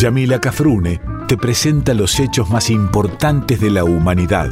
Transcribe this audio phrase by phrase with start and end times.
[0.00, 4.48] Yamila Cafrune te presenta los hechos más importantes de la humanidad.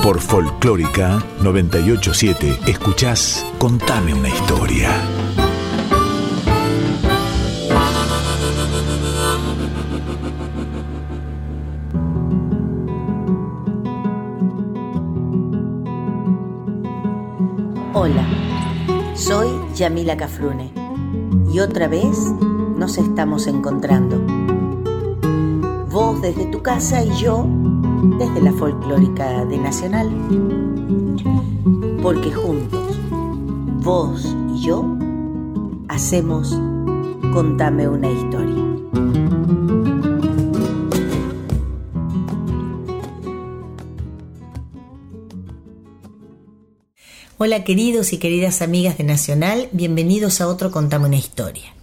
[0.00, 5.02] Por Folclórica 987 escuchás Contame una historia.
[17.92, 18.24] Hola,
[19.80, 20.70] Yamila Cafrune
[21.50, 22.34] y otra vez
[22.76, 24.20] nos estamos encontrando.
[25.90, 27.46] Vos desde tu casa y yo
[28.18, 30.10] desde la folclórica de Nacional.
[32.02, 32.98] Porque juntos,
[33.82, 34.84] vos y yo,
[35.88, 36.60] hacemos
[37.32, 38.59] Contame una historia.
[47.42, 51.74] Hola queridos y queridas amigas de Nacional, bienvenidos a otro Contame una historia.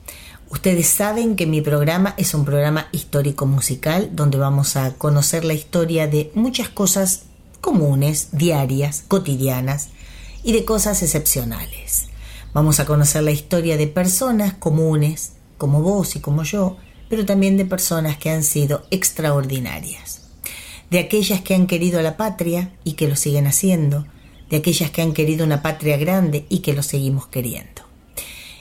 [0.51, 5.55] Ustedes saben que mi programa es un programa histórico musical donde vamos a conocer la
[5.55, 7.23] historia de muchas cosas
[7.59, 9.89] comunes, diarias, cotidianas
[10.43, 12.05] y de cosas excepcionales.
[12.53, 16.77] Vamos a conocer la historia de personas comunes, como vos y como yo,
[17.09, 20.21] pero también de personas que han sido extraordinarias.
[20.91, 24.05] De aquellas que han querido a la patria y que lo siguen haciendo,
[24.49, 27.87] de aquellas que han querido una patria grande y que lo seguimos queriendo.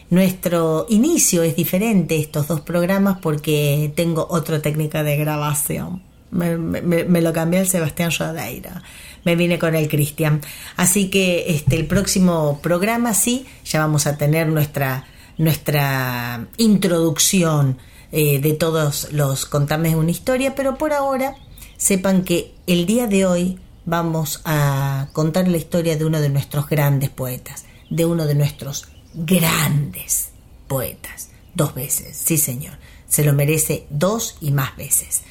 [0.08, 6.02] Nuestro inicio es diferente estos dos programas porque tengo otra técnica de grabación.
[6.30, 8.82] Me, lo cambié el Sebastián Jadeira.
[9.24, 10.40] Me vine con el Cristian.
[10.76, 15.06] Así que este, el próximo programa sí, ya vamos a tener nuestra,
[15.38, 17.78] nuestra introducción
[18.12, 21.34] eh, de todos los contames una historia, pero por ahora
[21.76, 26.68] sepan que el día de hoy vamos a contar la historia de uno de nuestros
[26.68, 30.30] grandes poetas, de uno de nuestros grandes
[30.68, 31.30] poetas.
[31.54, 32.74] Dos veces, sí señor.
[33.08, 35.22] Se lo merece dos y más veces.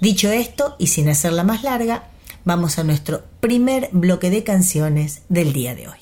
[0.00, 2.04] Dicho esto, y sin hacerla más larga,
[2.44, 5.98] vamos a nuestro primer bloque de canciones del día de hoy.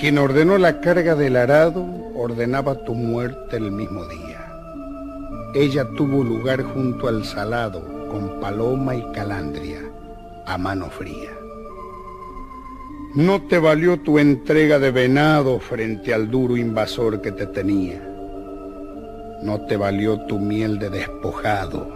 [0.00, 1.86] Quien ordenó la carga del arado
[2.16, 4.31] ordenaba tu muerte el mismo día.
[5.54, 9.80] Ella tuvo lugar junto al salado con paloma y calandria
[10.46, 11.30] a mano fría.
[13.14, 18.00] No te valió tu entrega de venado frente al duro invasor que te tenía.
[19.42, 21.86] No te valió tu miel de despojado,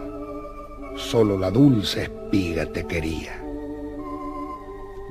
[0.95, 3.41] solo la dulce espiga te quería.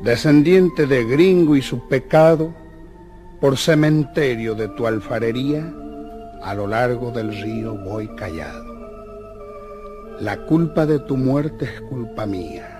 [0.04, 2.54] Descendiente de gringo y su pecado,
[3.40, 5.72] por cementerio de tu alfarería,
[6.46, 8.64] a lo largo del río voy callado.
[10.20, 12.72] La culpa de tu muerte es culpa mía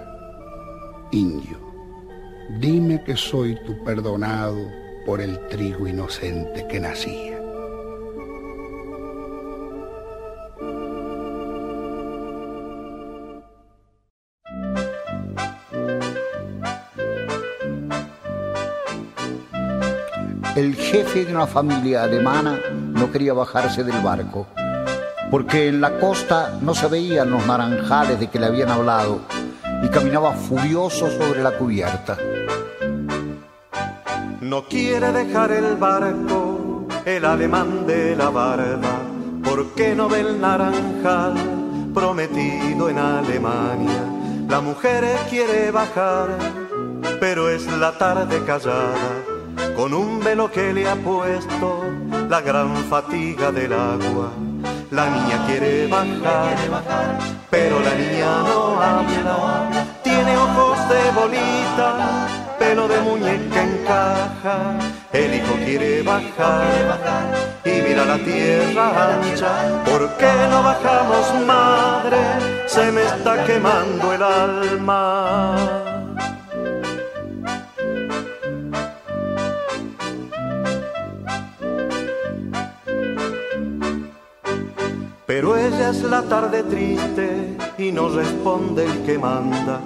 [1.10, 1.58] Indio,
[2.60, 4.56] dime que soy tu perdonado
[5.04, 7.40] por el trigo inocente que nacía.
[20.56, 24.46] El jefe de una familia alemana no quería bajarse del barco,
[25.30, 29.20] porque en la costa no se veían los naranjales de que le habían hablado
[29.82, 32.16] y caminaba furioso sobre la cubierta.
[34.40, 36.56] No quiere dejar el barco
[37.04, 38.98] el alemán de la barba,
[39.44, 41.34] porque no ve el naranjal
[41.94, 44.04] prometido en Alemania.
[44.48, 46.30] La mujer quiere bajar,
[47.20, 49.15] pero es la tarde callada,
[49.76, 51.84] con un velo que le ha puesto
[52.30, 54.32] la gran fatiga del agua.
[54.90, 56.56] La niña quiere bajar,
[57.50, 59.86] pero la niña no habla.
[60.02, 62.26] Tiene ojos de bolita,
[62.58, 64.78] pelo de muñeca encaja.
[65.12, 69.84] El hijo quiere bajar y mira la tierra ancha.
[69.84, 72.18] ¿Por qué no bajamos, madre?
[72.66, 75.95] Se me está quemando el alma.
[85.90, 89.80] Es la tarde triste y no responde el que manda.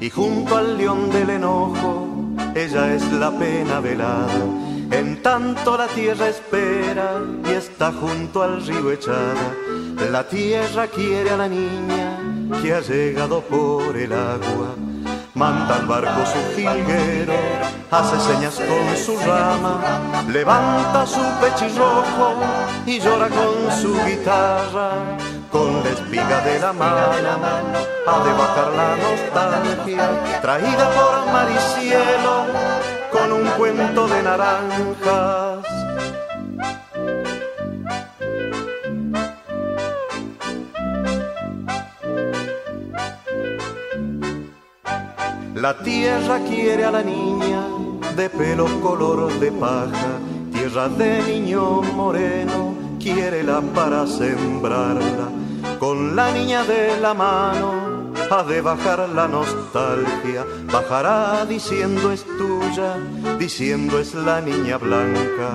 [0.00, 2.08] Y junto al león del enojo,
[2.54, 4.44] ella es la pena velada.
[4.90, 9.54] En tanto la tierra espera y está junto al río echada.
[10.10, 12.18] La tierra quiere a la niña
[12.62, 14.74] que ha llegado por el agua
[15.36, 17.34] manda al barco su jilguero,
[17.90, 22.36] hace señas con su rama, levanta su pechirrojo
[22.86, 25.18] y llora con su guitarra.
[25.50, 27.12] Con la espiga de la mano,
[28.06, 32.46] ha de bajar la nostalgia, traída por mar y cielo,
[33.12, 35.66] con un cuento de naranjas.
[45.54, 47.62] La tierra quiere a la niña
[48.14, 50.20] de pelo color de paja,
[50.52, 55.28] tierra de niño moreno, quiere la para sembrarla.
[55.78, 62.96] Con la niña de la mano ha de bajar la nostalgia, bajará diciendo es tuya,
[63.38, 65.48] diciendo es la niña blanca.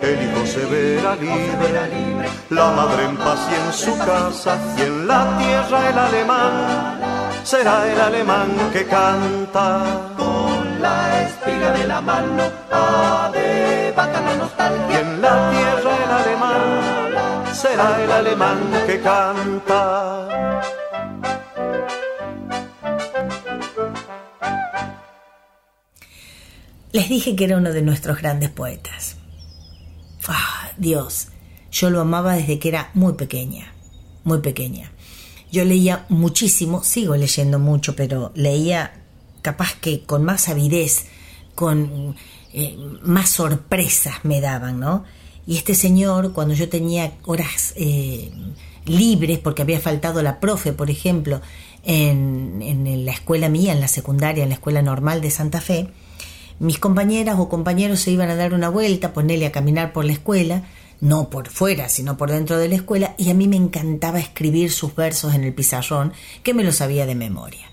[0.00, 5.06] El hijo se verá libre, la madre en paz y en su casa, y en
[5.06, 9.66] la tierra el alemán será el alemán que canta.
[10.16, 14.86] Con la espiga de la mano, ha de bajar la nostalgia.
[14.90, 16.07] Y en la tierra el
[17.58, 20.62] será el alemán que canta.
[26.92, 29.16] Les dije que era uno de nuestros grandes poetas.
[30.28, 31.28] Ah, Dios,
[31.72, 33.72] yo lo amaba desde que era muy pequeña,
[34.22, 34.92] muy pequeña.
[35.50, 38.92] Yo leía muchísimo, sigo leyendo mucho, pero leía
[39.42, 41.06] capaz que con más avidez,
[41.56, 42.14] con
[42.52, 45.04] eh, más sorpresas me daban, ¿no?
[45.48, 48.30] Y este señor, cuando yo tenía horas eh,
[48.84, 51.40] libres, porque había faltado la profe, por ejemplo,
[51.84, 55.88] en, la escuela mía, en la secundaria, en la escuela normal de Santa Fe,
[56.58, 60.12] mis compañeras o compañeros se iban a dar una vuelta, ponerle a caminar por la
[60.12, 60.64] escuela,
[61.00, 64.70] no por fuera, sino por dentro de la escuela, y a mí me encantaba escribir
[64.70, 66.12] sus versos en el pizarrón,
[66.42, 67.70] que me lo sabía de memoria.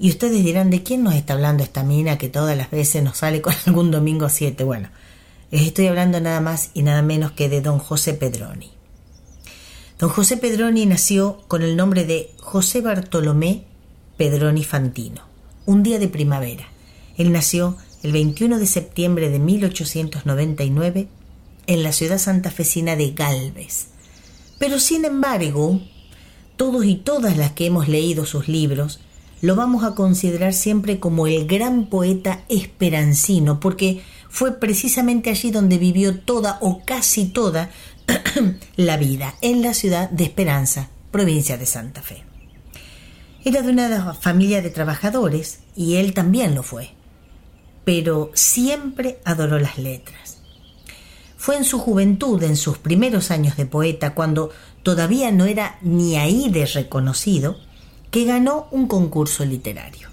[0.00, 3.18] Y ustedes dirán, ¿de quién nos está hablando esta mina que todas las veces nos
[3.18, 4.64] sale con algún domingo 7?
[4.64, 4.88] Bueno,
[5.50, 8.70] les estoy hablando nada más y nada menos que de don José Pedroni.
[9.98, 13.64] Don José Pedroni nació con el nombre de José Bartolomé
[14.16, 15.22] Pedroni Fantino,
[15.66, 16.68] un día de primavera.
[17.16, 21.08] Él nació el 21 de septiembre de 1899
[21.66, 23.88] en la ciudad santafesina de Galvez.
[24.58, 25.80] Pero sin embargo,
[26.56, 29.00] todos y todas las que hemos leído sus libros
[29.40, 35.78] lo vamos a considerar siempre como el gran poeta esperancino, porque fue precisamente allí donde
[35.78, 37.70] vivió toda o casi toda
[38.76, 42.24] la vida, en la ciudad de Esperanza, provincia de Santa Fe.
[43.44, 46.90] Era de una familia de trabajadores y él también lo fue,
[47.84, 50.38] pero siempre adoró las letras.
[51.36, 54.50] Fue en su juventud, en sus primeros años de poeta, cuando
[54.82, 57.56] todavía no era ni ahí de reconocido,
[58.10, 60.08] que ganó un concurso literario.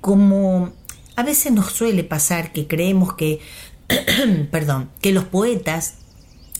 [0.00, 0.72] Como
[1.16, 3.40] a veces nos suele pasar que creemos que,
[4.50, 5.94] perdón, que los poetas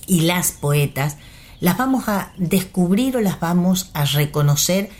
[0.06, 1.16] y las poetas
[1.60, 4.90] las vamos a descubrir o las vamos a reconocer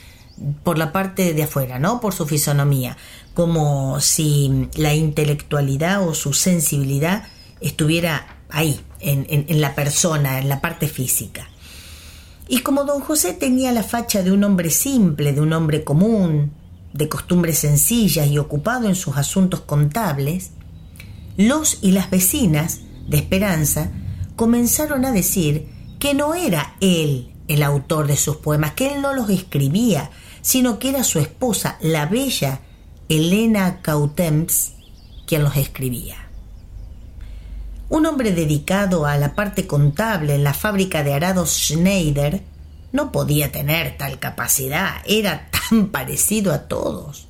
[0.62, 2.00] por la parte de afuera, ¿no?
[2.00, 2.96] Por su fisonomía,
[3.34, 7.24] como si la intelectualidad o su sensibilidad
[7.60, 11.48] estuviera ahí, en, la persona, en la parte física.
[12.48, 16.52] Y como don José tenía la facha de un hombre simple, de un hombre común,
[16.94, 20.52] de costumbres sencillas y ocupado en sus asuntos contables,
[21.36, 23.90] los y las vecinas de Esperanza
[24.36, 25.68] comenzaron a decir
[25.98, 30.10] que no era él el autor de sus poemas, que él no los escribía,
[30.40, 32.60] sino que era su esposa, la bella
[33.08, 34.74] Elena Cautemps,
[35.26, 36.28] quien los escribía.
[37.88, 42.42] Un hombre dedicado a la parte contable en la fábrica de arados Schneider
[42.94, 47.28] no podía tener tal capacidad, era tan parecido a todos.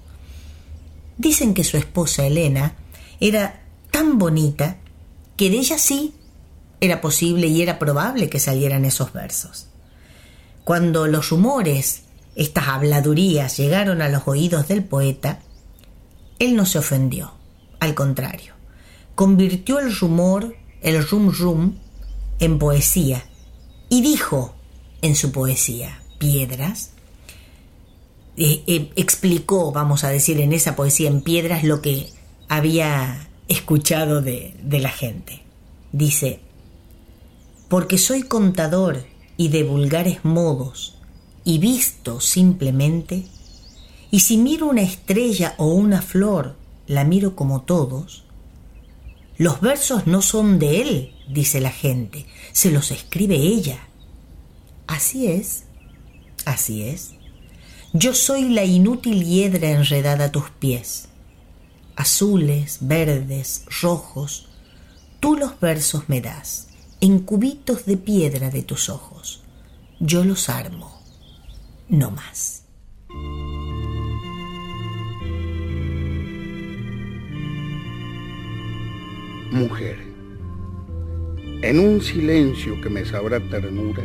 [1.19, 2.77] Dicen que su esposa Elena
[3.19, 4.77] era tan bonita
[5.37, 6.15] que de ella sí
[6.81, 9.67] era posible y era probable que salieran esos versos.
[10.63, 12.03] Cuando los rumores,
[12.37, 15.41] estas habladurías llegaron a los oídos del poeta,
[16.39, 17.35] él no se ofendió,
[17.81, 18.55] al contrario
[19.15, 21.75] convirtió el rumor, el rum rum,
[22.41, 23.25] en poesía
[23.89, 24.54] y dijo
[25.05, 26.93] en su poesía, piedras,
[28.39, 32.09] eh, eh, explicó, vamos a decir, en esa poesía en piedras lo que
[32.49, 35.43] había escuchado de, de la gente.
[35.93, 36.41] Dice,
[37.69, 39.05] porque soy contador
[39.37, 40.97] y de vulgares modos,
[41.45, 43.27] y visto simplemente,
[44.11, 46.57] y si miro una estrella o una flor,
[46.87, 48.25] la miro como todos,
[49.37, 53.87] los versos no son de él, dice la gente, se los escribe ella.
[54.87, 55.65] Así es,
[56.45, 57.15] así es.
[57.93, 61.09] Yo soy la inútil hiedra enredada a tus pies.
[61.97, 64.49] Azules, verdes, rojos,
[65.21, 66.69] tú los versos me das,
[67.01, 69.43] en cubitos de piedra de tus ojos.
[70.01, 71.01] Yo los armo.
[71.89, 72.65] no más.
[79.53, 79.99] Mujer,
[81.63, 84.03] en un silencio que me sabrá ternura,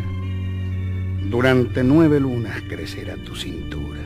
[1.28, 4.00] durante nueve lunas crecerá tu cintura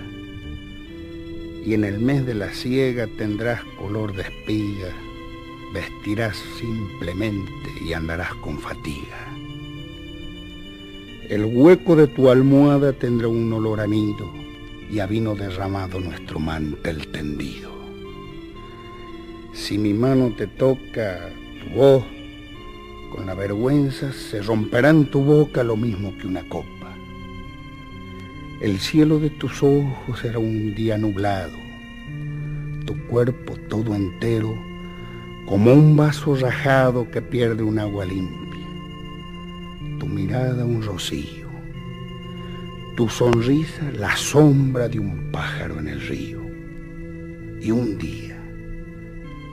[1.65, 4.89] y en el mes de la siega tendrás color de espiga,
[5.73, 7.51] vestirás simplemente
[7.85, 9.33] y andarás con fatiga.
[11.29, 14.29] El hueco de tu almohada tendrá un olor a nido
[14.91, 17.71] y a vino derramado nuestro mantel tendido.
[19.53, 21.29] Si mi mano te toca
[21.61, 22.03] tu voz,
[23.15, 26.82] con la vergüenza se romperá en tu boca lo mismo que una copa.
[28.63, 31.57] El cielo de tus ojos será un día nublado,
[32.85, 34.57] tu cuerpo todo entero
[35.45, 38.65] como un vaso rajado que pierde un agua limpia,
[39.99, 41.49] tu mirada un rocío,
[42.95, 46.39] tu sonrisa la sombra de un pájaro en el río,
[47.59, 48.41] y un día,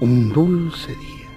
[0.01, 1.29] un dulce día,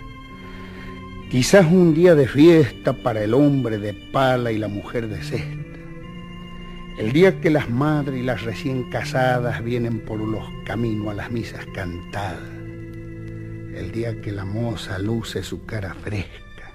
[1.32, 5.63] quizás un día de fiesta para el hombre de pala y la mujer de cesta
[6.98, 11.32] el día que las madres y las recién casadas vienen por los caminos a las
[11.32, 12.40] misas cantadas.
[13.74, 16.72] El día que la moza luce su cara fresca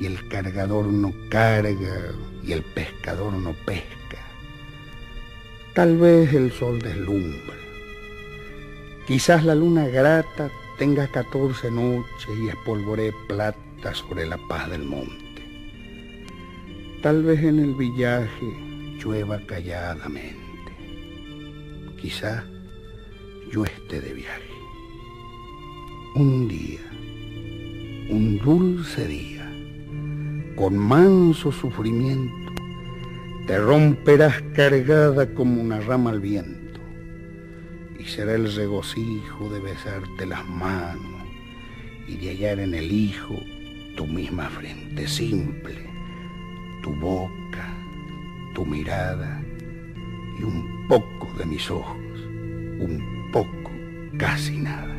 [0.00, 2.12] y el cargador no carga
[2.44, 4.18] y el pescador no pesca.
[5.74, 7.58] Tal vez el sol deslumbre.
[9.08, 10.48] Quizás la luna grata
[10.78, 15.24] tenga catorce noches y espolvoree plata sobre la paz del monte.
[17.02, 18.73] Tal vez en el villaje
[19.04, 20.72] llueva calladamente.
[22.00, 22.44] Quizá
[23.52, 24.50] yo esté de viaje.
[26.16, 26.80] Un día,
[28.08, 29.50] un dulce día,
[30.56, 32.52] con manso sufrimiento,
[33.46, 36.80] te romperás cargada como una rama al viento,
[37.98, 41.24] y será el regocijo de besarte las manos
[42.08, 43.38] y de hallar en el hijo
[43.96, 45.90] tu misma frente simple,
[46.82, 47.83] tu boca,
[48.54, 49.42] tu mirada
[50.38, 51.96] y un poco de mis ojos,
[52.78, 53.70] un poco,
[54.16, 54.93] casi nada.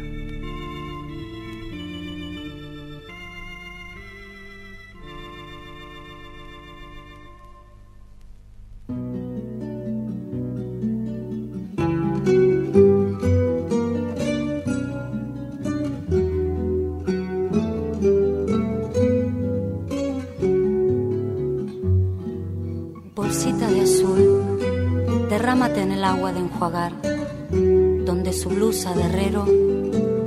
[27.52, 29.46] Donde su blusa de herrero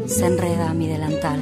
[0.06, 1.38] se enreda a mi delantal.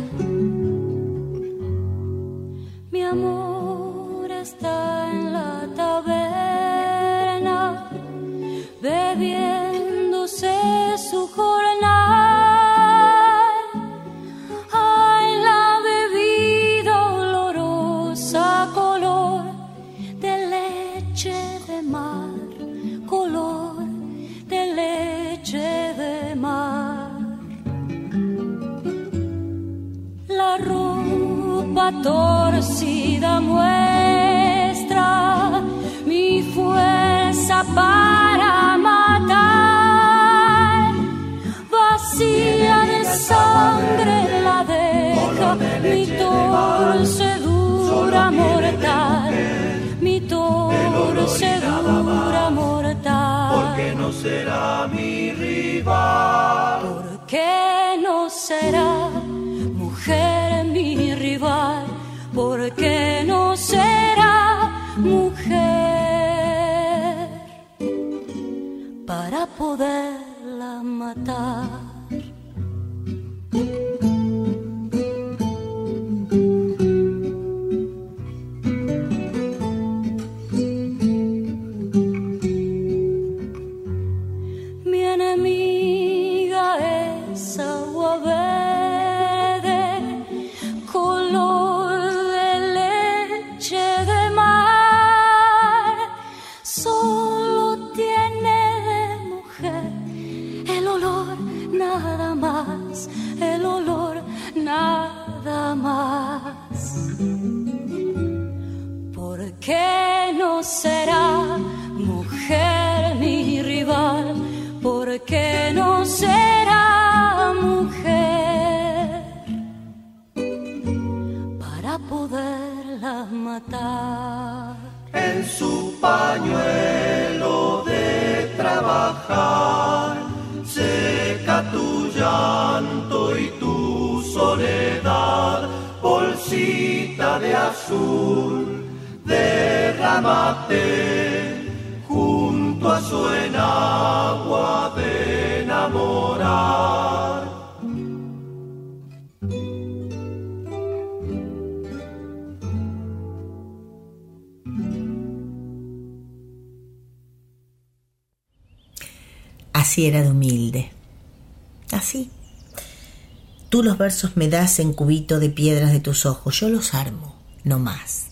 [164.06, 167.34] Versos me das en cubito de piedras de tus ojos, yo los armo,
[167.64, 168.26] no más.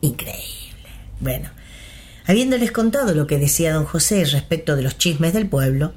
[0.00, 0.88] Increíble.
[1.18, 1.50] Bueno,
[2.26, 5.94] habiéndoles contado lo que decía don José respecto de los chismes del pueblo,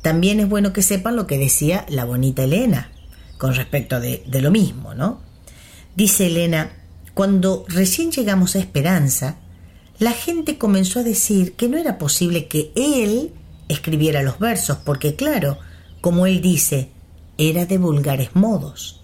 [0.00, 2.90] también es bueno que sepan lo que decía la bonita Elena
[3.36, 5.20] con respecto de, de lo mismo, ¿no?
[5.94, 6.72] Dice Elena,
[7.12, 9.36] cuando recién llegamos a Esperanza,
[9.98, 13.30] la gente comenzó a decir que no era posible que él
[13.68, 15.58] escribiera los versos, porque claro,
[16.00, 16.93] como él dice,
[17.38, 19.00] era de vulgares modos.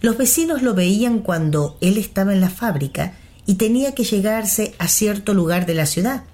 [0.00, 3.14] Los vecinos lo veían cuando él estaba en la fábrica
[3.46, 6.24] y tenía que llegarse a cierto lugar de la ciudad,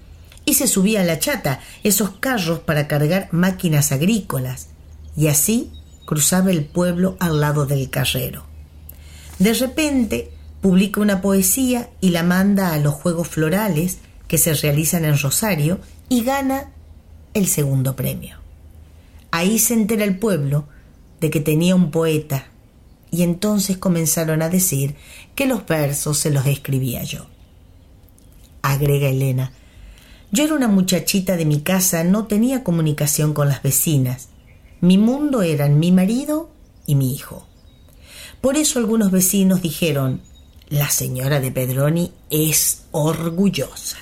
[0.45, 4.67] y se subía a la chata, esos carros para cargar máquinas agrícolas,
[5.15, 5.71] y así
[6.05, 8.45] cruzaba el pueblo al lado del carrero.
[9.39, 15.05] De repente publica una poesía y la manda a los Juegos Florales que se realizan
[15.05, 16.71] en Rosario y gana
[17.33, 18.37] el segundo premio.
[19.31, 20.67] Ahí se entera el pueblo
[21.23, 22.47] de que tenía un poeta
[23.09, 24.95] y entonces comenzaron a decir
[25.35, 27.27] que los versos se los escribía yo.
[28.61, 29.53] Agrega Elena,
[30.31, 34.27] yo era una muchachita de mi casa, no tenía comunicación con las vecinas.
[34.81, 36.49] Mi mundo eran mi marido
[36.85, 37.47] y mi hijo.
[38.41, 40.19] Por eso algunos vecinos dijeron,
[40.67, 43.97] la señora de Pedroni es orgullosa.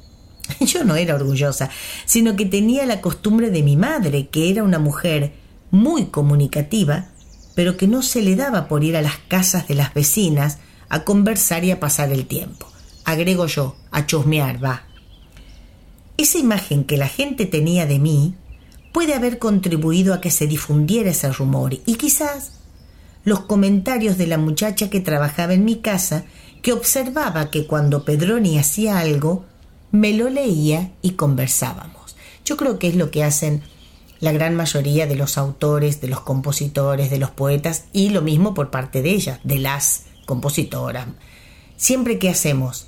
[0.60, 1.68] Yo no era orgullosa,
[2.04, 5.32] sino que tenía la costumbre de mi madre, que era una mujer
[5.70, 7.08] muy comunicativa,
[7.54, 11.04] pero que no se le daba por ir a las casas de las vecinas a
[11.04, 12.66] conversar y a pasar el tiempo.
[13.04, 14.84] Agrego yo, a chusmear, va.
[16.16, 18.34] Esa imagen que la gente tenía de mí
[18.92, 22.52] puede haber contribuido a que se difundiera ese rumor y quizás
[23.24, 26.24] los comentarios de la muchacha que trabajaba en mi casa
[26.62, 29.44] que observaba que cuando Pedroni hacía algo,
[29.92, 32.16] me lo leía y conversábamos.
[32.44, 33.62] Yo creo que es lo que hacen
[34.20, 38.54] la gran mayoría de los autores, de los compositores, de los poetas y lo mismo
[38.54, 41.06] por parte de ellas, de las compositoras.
[41.76, 42.86] Siempre que hacemos,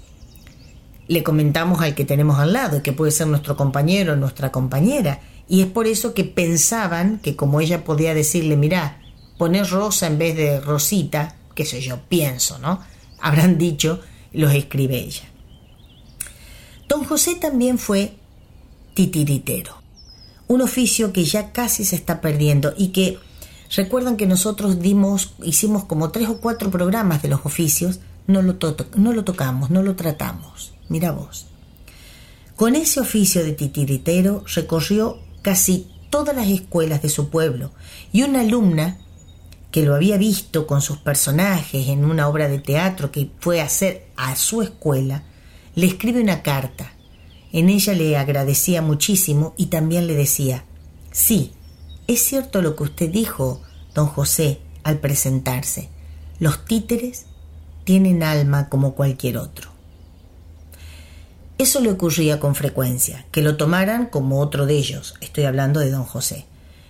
[1.08, 5.62] le comentamos al que tenemos al lado, que puede ser nuestro compañero nuestra compañera, y
[5.62, 9.02] es por eso que pensaban que como ella podía decirle, mira,
[9.38, 12.80] poner rosa en vez de rosita, qué sé yo, pienso, ¿no?
[13.20, 14.00] Habrán dicho,
[14.32, 15.24] los escribe ella.
[16.88, 18.14] Don José también fue
[18.94, 19.81] titiritero,
[20.48, 23.18] un oficio que ya casi se está perdiendo y que
[23.74, 28.56] recuerdan que nosotros dimos, hicimos como tres o cuatro programas de los oficios, no lo,
[28.96, 30.72] no lo tocamos, no lo tratamos.
[30.88, 31.46] Mira vos.
[32.56, 37.72] Con ese oficio de titiritero recorrió casi todas las escuelas de su pueblo
[38.12, 38.98] y una alumna
[39.70, 43.64] que lo había visto con sus personajes en una obra de teatro que fue a
[43.64, 45.22] hacer a su escuela,
[45.74, 46.92] le escribe una carta.
[47.52, 50.64] En ella le agradecía muchísimo y también le decía,
[51.10, 51.52] sí,
[52.06, 53.60] es cierto lo que usted dijo,
[53.94, 55.90] don José, al presentarse.
[56.38, 57.26] Los títeres
[57.84, 59.70] tienen alma como cualquier otro.
[61.58, 65.90] Eso le ocurría con frecuencia, que lo tomaran como otro de ellos, estoy hablando de
[65.90, 66.46] don José,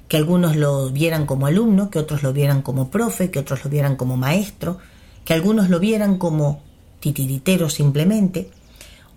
[0.09, 3.70] que algunos lo vieran como alumno, que otros lo vieran como profe, que otros lo
[3.70, 4.79] vieran como maestro,
[5.25, 6.62] que algunos lo vieran como
[7.01, 8.51] titiritero simplemente,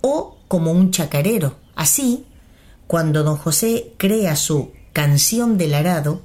[0.02, 1.58] o como un chacarero.
[1.76, 2.26] Así,
[2.88, 6.22] cuando don José crea su canción del arado,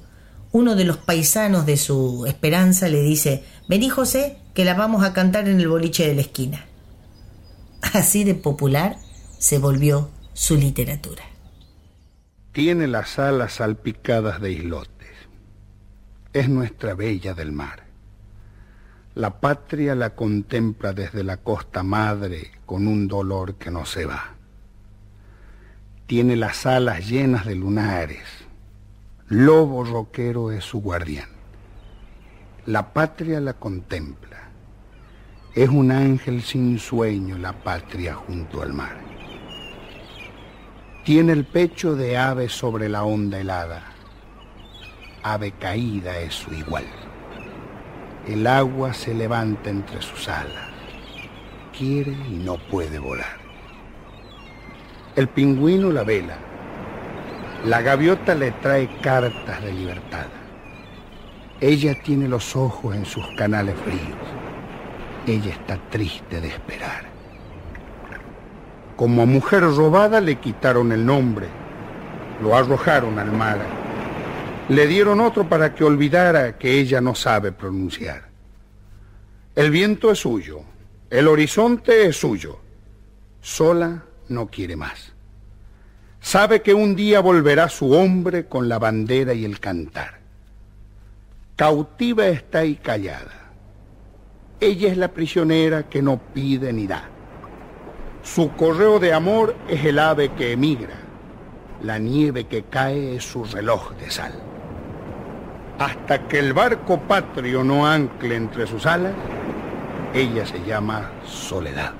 [0.51, 5.13] uno de los paisanos de su esperanza le dice, vení José, que la vamos a
[5.13, 6.65] cantar en el boliche de la esquina.
[7.93, 8.97] Así de popular
[9.39, 11.23] se volvió su literatura.
[12.51, 15.09] Tiene las alas salpicadas de islotes.
[16.33, 17.90] Es nuestra bella del mar.
[19.13, 24.35] La patria la contempla desde la costa madre con un dolor que no se va.
[26.07, 28.23] Tiene las alas llenas de lunares.
[29.27, 31.27] Lobo roquero es su guardián.
[32.65, 34.49] La patria la contempla.
[35.55, 38.97] Es un ángel sin sueño la patria junto al mar.
[41.03, 43.91] Tiene el pecho de ave sobre la onda helada.
[45.21, 46.85] Ave caída es su igual.
[48.27, 50.69] El agua se levanta entre sus alas.
[51.75, 53.39] Quiere y no puede volar.
[55.15, 56.35] El pingüino la vela.
[57.65, 60.27] La gaviota le trae cartas de libertad.
[61.59, 64.19] Ella tiene los ojos en sus canales fríos.
[65.25, 67.05] Ella está triste de esperar.
[68.95, 71.47] Como a mujer robada le quitaron el nombre,
[72.41, 73.57] lo arrojaron al mar,
[74.71, 78.29] le dieron otro para que olvidara que ella no sabe pronunciar.
[79.53, 80.61] El viento es suyo,
[81.09, 82.57] el horizonte es suyo,
[83.41, 85.11] sola no quiere más.
[86.21, 90.21] Sabe que un día volverá su hombre con la bandera y el cantar.
[91.57, 93.51] Cautiva está y callada.
[94.61, 97.09] Ella es la prisionera que no pide ni da.
[98.23, 100.95] Su correo de amor es el ave que emigra.
[101.83, 104.50] La nieve que cae es su reloj de sal.
[105.81, 109.13] Hasta que el barco patrio no ancle entre sus alas,
[110.13, 111.93] ella se llama soledad.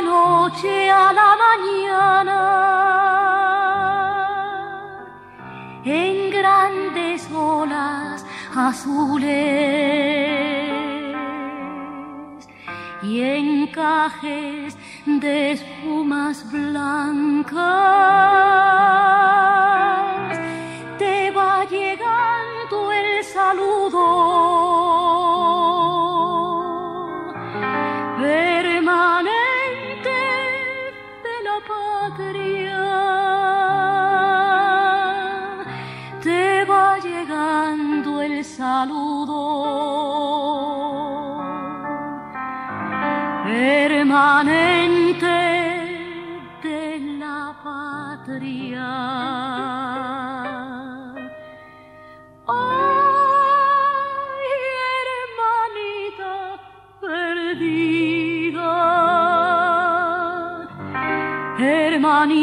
[0.00, 2.58] noche a la mañana
[6.38, 8.24] grandes olas
[8.54, 9.28] azules
[13.02, 17.58] y encajes de espumas blancas.
[20.98, 22.17] Te va llegando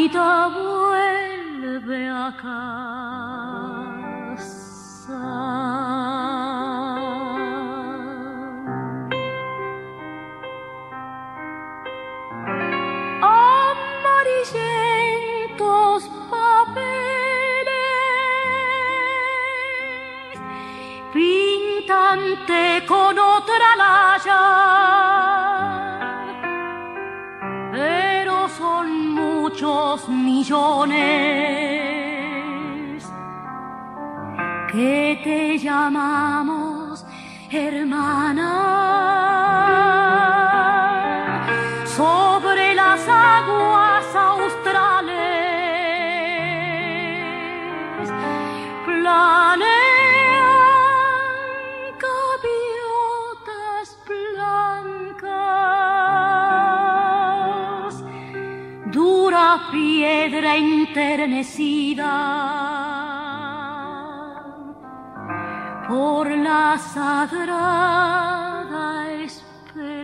[0.06, 2.86] hermanita vuelve acá.
[22.86, 23.76] con otra
[34.72, 37.04] que te llamamos
[37.50, 38.85] hermana
[61.26, 62.12] enternecida
[65.88, 67.92] por la sagrada
[69.24, 69.96] esperanza.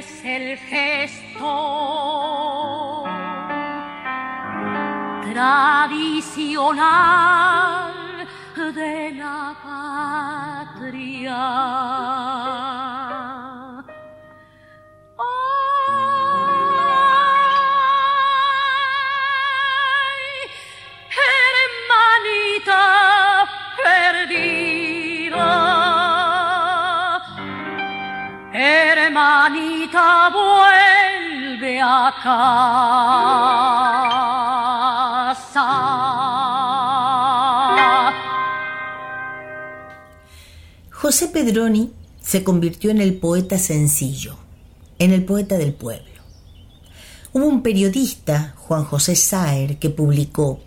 [0.00, 1.04] Logres el gesto
[5.22, 6.30] tradicional
[8.74, 9.54] de la
[10.74, 11.40] patria.
[30.32, 32.60] Vuelve a casa.
[40.90, 44.36] José Pedroni se convirtió en el poeta sencillo,
[44.98, 46.04] en el poeta del pueblo.
[47.32, 50.60] Hubo un periodista, Juan José Saer, que publicó,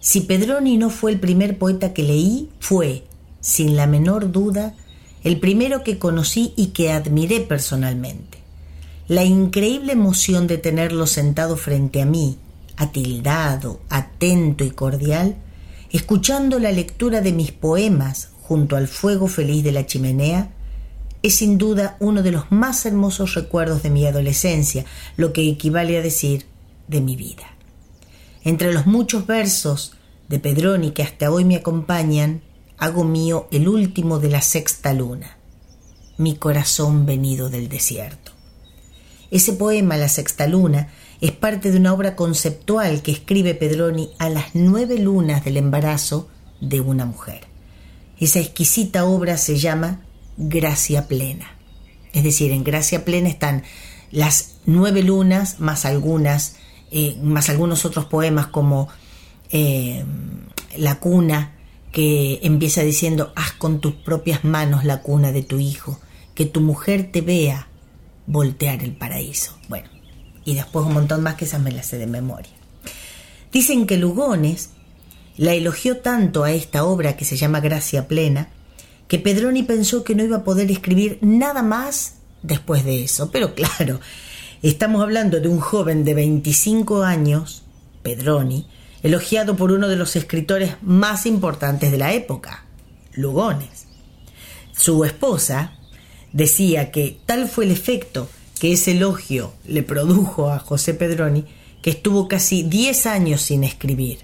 [0.00, 3.04] Si Pedroni no fue el primer poeta que leí, fue,
[3.40, 4.74] sin la menor duda,
[5.22, 8.43] el primero que conocí y que admiré personalmente.
[9.06, 12.38] La increíble emoción de tenerlo sentado frente a mí,
[12.78, 15.36] atildado, atento y cordial,
[15.90, 20.52] escuchando la lectura de mis poemas junto al fuego feliz de la chimenea,
[21.22, 24.86] es sin duda uno de los más hermosos recuerdos de mi adolescencia,
[25.18, 26.46] lo que equivale a decir
[26.88, 27.44] de mi vida.
[28.42, 29.92] Entre los muchos versos
[30.28, 32.40] de Pedroni que hasta hoy me acompañan,
[32.78, 35.36] hago mío el último de la sexta luna,
[36.16, 38.23] mi corazón venido del desierto.
[39.34, 44.28] Ese poema, La Sexta Luna, es parte de una obra conceptual que escribe Pedroni a
[44.28, 46.28] las nueve lunas del embarazo
[46.60, 47.40] de una mujer.
[48.20, 50.02] Esa exquisita obra se llama
[50.36, 51.50] Gracia Plena.
[52.12, 53.64] Es decir, en Gracia Plena están
[54.12, 56.54] las nueve lunas más algunas,
[56.92, 58.86] eh, más algunos otros poemas como
[59.50, 60.04] eh,
[60.76, 61.56] La cuna,
[61.90, 65.98] que empieza diciendo, haz con tus propias manos la cuna de tu hijo,
[66.36, 67.66] que tu mujer te vea
[68.26, 69.56] voltear el paraíso.
[69.68, 69.88] Bueno,
[70.44, 72.52] y después un montón más que esas me las sé de memoria.
[73.52, 74.70] Dicen que Lugones
[75.36, 78.48] la elogió tanto a esta obra que se llama Gracia Plena,
[79.08, 83.30] que Pedroni pensó que no iba a poder escribir nada más después de eso.
[83.30, 84.00] Pero claro,
[84.62, 87.62] estamos hablando de un joven de 25 años,
[88.02, 88.66] Pedroni,
[89.02, 92.64] elogiado por uno de los escritores más importantes de la época,
[93.12, 93.86] Lugones.
[94.72, 95.78] Su esposa
[96.34, 101.46] decía que tal fue el efecto que ese elogio le produjo a José Pedroni
[101.80, 104.18] que estuvo casi 10 años sin escribir.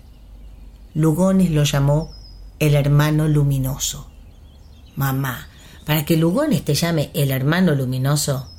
[0.93, 2.13] Lugones lo llamó
[2.59, 4.11] el hermano luminoso.
[4.97, 5.49] Mamá,
[5.87, 8.51] para que Lugones te llame el hermano luminoso,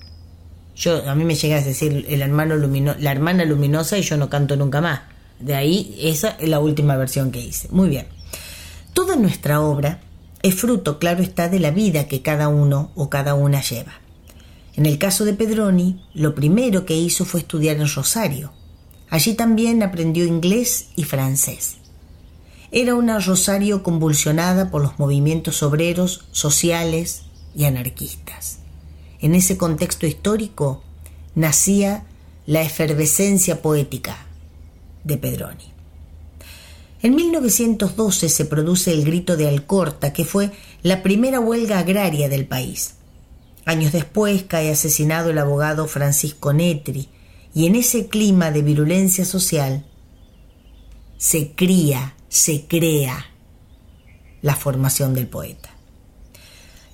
[0.75, 4.17] yo a mí me llega a decir el hermano lumino, la hermana luminosa y yo
[4.17, 5.01] no canto nunca más.
[5.39, 7.67] De ahí esa es la última versión que hice.
[7.71, 8.07] Muy bien.
[8.93, 9.99] Toda nuestra obra
[10.43, 13.93] es fruto, claro está, de la vida que cada uno o cada una lleva.
[14.75, 18.53] En el caso de Pedroni, lo primero que hizo fue estudiar en Rosario.
[19.09, 21.77] Allí también aprendió inglés y francés.
[22.71, 27.23] Era una Rosario convulsionada por los movimientos obreros, sociales
[27.53, 28.59] y anarquistas.
[29.19, 30.81] En ese contexto histórico
[31.35, 32.05] nacía
[32.45, 34.25] la efervescencia poética
[35.03, 35.70] de Pedroni.
[37.03, 40.51] En 1912 se produce el grito de Alcorta, que fue
[40.83, 42.95] la primera huelga agraria del país.
[43.65, 47.09] Años después cae asesinado el abogado Francisco Netri,
[47.53, 49.85] y en ese clima de virulencia social
[51.17, 53.25] se cría, se crea
[54.41, 55.69] la formación del poeta.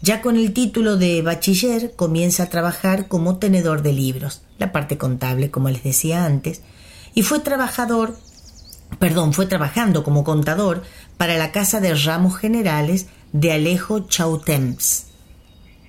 [0.02, 4.98] Ya con el título de bachiller comienza a trabajar como tenedor de libros, la parte
[4.98, 6.62] contable, como les decía antes,
[7.14, 8.16] y fue trabajador
[9.00, 10.84] perdón, fue trabajando como contador
[11.18, 15.08] para la Casa de Ramos Generales de Alejo Chautemps,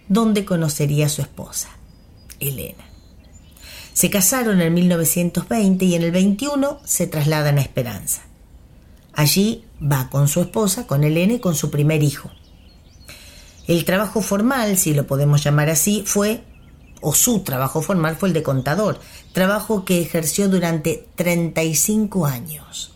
[0.08, 1.68] donde conocería a su esposa,
[2.40, 2.84] Elena.
[3.92, 8.22] Se casaron en 1920 y en el 21 se trasladan a Esperanza.
[9.12, 12.30] Allí va con su esposa, con Elena y con su primer hijo.
[13.66, 16.44] El trabajo formal, si lo podemos llamar así, fue,
[17.00, 19.00] o su trabajo formal fue el de contador,
[19.32, 22.92] trabajo que ejerció durante 35 años.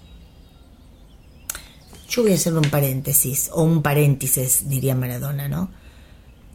[2.09, 5.71] Yo voy a hacer un paréntesis, o un paréntesis, diría Maradona, ¿no?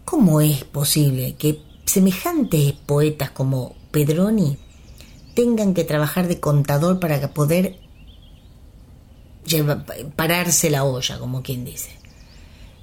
[0.06, 4.58] ¿Cómo es posible que semejantes poetas como Pedroni
[5.34, 7.80] tengan que trabajar de contador para poder
[10.16, 11.97] pararse la olla, como quien dice?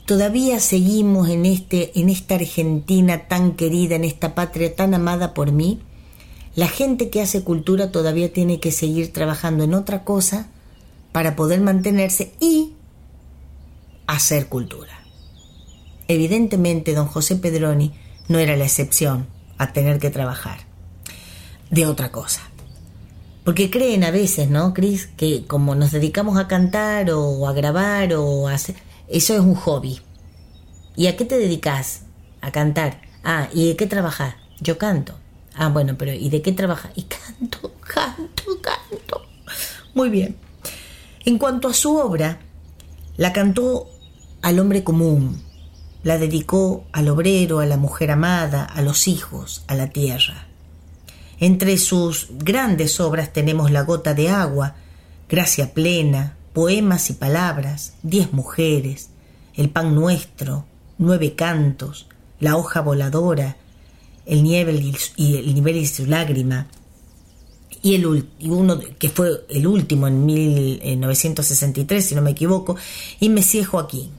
[0.07, 5.51] Todavía seguimos en, este, en esta Argentina tan querida, en esta patria tan amada por
[5.51, 5.81] mí.
[6.55, 10.49] La gente que hace cultura todavía tiene que seguir trabajando en otra cosa
[11.11, 12.75] para poder mantenerse y
[14.07, 14.93] hacer cultura.
[16.07, 17.93] Evidentemente, don José Pedroni
[18.29, 20.59] no era la excepción a tener que trabajar
[21.71, 22.43] de otra cosa.
[23.43, 25.07] Porque creen a veces, ¿no, Cris?
[25.07, 28.77] Que como nos dedicamos a cantar o a grabar o a hacer...
[29.09, 30.01] Eso es un hobby.
[30.97, 32.03] ¿Y a qué te dedicas?
[32.41, 33.01] A cantar.
[33.23, 34.35] Ah, ¿y de qué trabajas?
[34.61, 35.15] Yo canto.
[35.55, 36.93] Ah, bueno, pero ¿y de qué trabajas?
[36.95, 39.23] Y canto, canto, canto.
[39.95, 40.37] Muy bien.
[41.25, 42.41] En cuanto a su obra,
[43.17, 43.89] la cantó
[44.43, 45.43] al hombre común,
[46.03, 50.49] la dedicó al obrero, a la mujer amada, a los hijos, a la tierra.
[51.41, 54.75] Entre sus grandes obras tenemos La gota de agua,
[55.29, 59.11] Gracia plena, Poemas y palabras, Diez mujeres,
[59.55, 60.65] El pan nuestro,
[60.97, 62.07] Nueve cantos,
[62.39, 63.57] La hoja voladora,
[64.25, 66.69] El nivel y, el nivel y su lágrima,
[67.83, 68.07] y, el,
[68.45, 72.77] uno que fue el último en 1963, si no me equivoco,
[73.21, 74.11] y Messie Joaquín.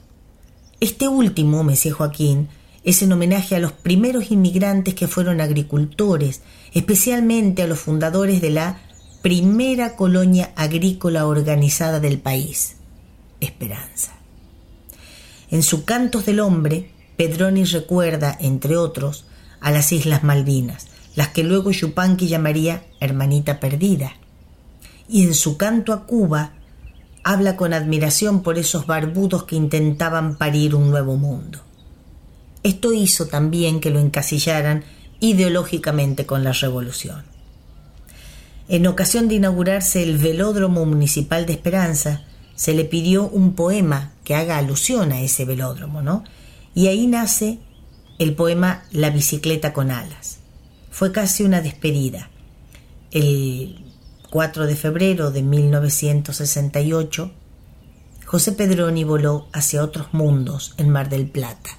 [0.78, 2.48] Este último, Messie Joaquín,
[2.84, 8.50] es en homenaje a los primeros inmigrantes que fueron agricultores, especialmente a los fundadores de
[8.50, 8.85] la
[9.26, 12.76] primera colonia agrícola organizada del país,
[13.40, 14.12] Esperanza.
[15.50, 19.24] En su Cantos del Hombre, Pedroni recuerda, entre otros,
[19.58, 20.86] a las Islas Malvinas,
[21.16, 24.12] las que luego Yupanqui llamaría hermanita perdida.
[25.08, 26.52] Y en su canto a Cuba,
[27.24, 31.58] habla con admiración por esos barbudos que intentaban parir un nuevo mundo.
[32.62, 34.84] Esto hizo también que lo encasillaran
[35.18, 37.35] ideológicamente con la revolución.
[38.68, 42.24] En ocasión de inaugurarse el velódromo municipal de Esperanza,
[42.54, 46.24] se le pidió un poema que haga alusión a ese velódromo, ¿no?
[46.74, 47.58] Y ahí nace
[48.18, 50.38] el poema La bicicleta con alas.
[50.90, 52.30] Fue casi una despedida.
[53.10, 53.84] El
[54.30, 57.30] 4 de febrero de 1968,
[58.24, 61.78] José Pedroni voló hacia otros mundos en Mar del Plata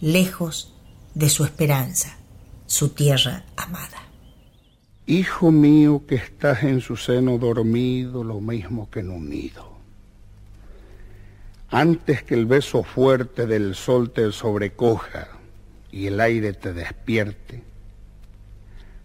[0.00, 0.72] lejos
[1.14, 2.16] de su esperanza,
[2.66, 4.07] su tierra amada.
[5.10, 9.78] Hijo mío que estás en su seno dormido lo mismo que en un nido.
[11.70, 15.28] Antes que el beso fuerte del sol te sobrecoja
[15.90, 17.62] y el aire te despierte,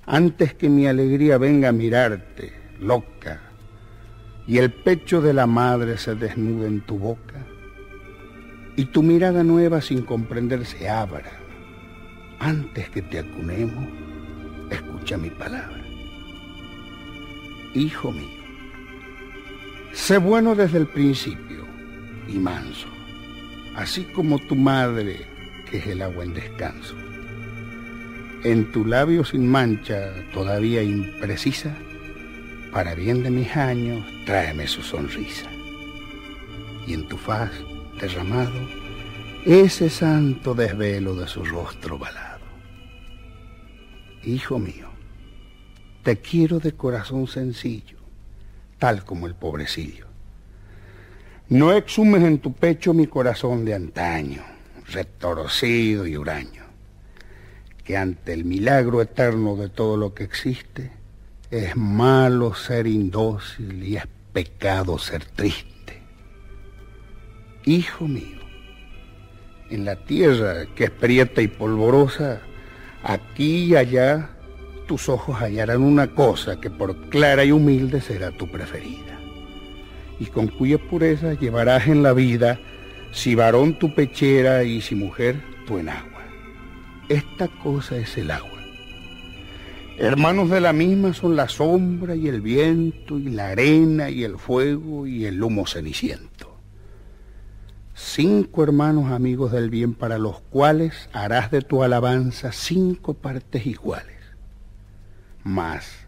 [0.05, 3.39] antes que mi alegría venga a mirarte, loca,
[4.45, 7.45] y el pecho de la madre se desnude en tu boca,
[8.75, 11.31] y tu mirada nueva sin comprender se abra.
[12.39, 13.87] Antes que te acunemos,
[14.69, 15.82] escucha mi palabra.
[17.73, 18.43] Hijo mío,
[19.93, 21.65] sé bueno desde el principio
[22.27, 22.87] y manso,
[23.75, 25.25] así como tu madre,
[25.69, 26.95] que es el agua en descanso.
[28.43, 31.75] En tu labio sin mancha, todavía imprecisa,
[32.71, 35.49] para bien de mis años, tráeme su sonrisa.
[36.85, 37.51] Y en tu faz,
[37.99, 38.83] derramado
[39.45, 42.45] ese santo desvelo de su rostro balado.
[44.23, 44.92] Hijo mío,
[46.03, 47.97] te quiero de corazón sencillo,
[48.77, 50.07] tal como el pobrecillo.
[51.49, 54.43] No exhumes en tu pecho mi corazón de antaño,
[54.87, 56.63] retorcido y huraño,
[57.83, 60.91] que ante el milagro eterno de todo lo que existe,
[61.49, 65.73] es malo ser indócil y es pecado ser triste
[67.65, 68.41] Hijo mío,
[69.69, 72.41] en la tierra que es prieta y polvorosa,
[73.03, 74.31] aquí y allá
[74.85, 79.19] tus ojos hallarán una cosa que por clara y humilde será tu preferida,
[80.19, 82.59] y con cuya pureza llevarás en la vida,
[83.11, 86.23] si varón tu pechera y si mujer tu enagua.
[87.09, 88.49] Esta cosa es el agua.
[89.97, 94.39] Hermanos de la misma son la sombra y el viento y la arena y el
[94.39, 96.53] fuego y el humo ceniciento
[97.93, 104.22] cinco hermanos amigos del bien para los cuales harás de tu alabanza cinco partes iguales.
[105.43, 106.07] Mas,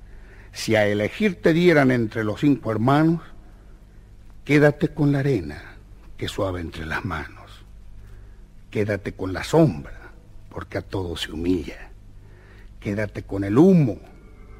[0.51, 3.21] si a elegir te dieran entre los cinco hermanos,
[4.43, 5.77] quédate con la arena
[6.17, 7.65] que suave entre las manos.
[8.71, 10.11] Quédate con la sombra,
[10.49, 11.91] porque a todo se humilla.
[12.79, 13.99] Quédate con el humo,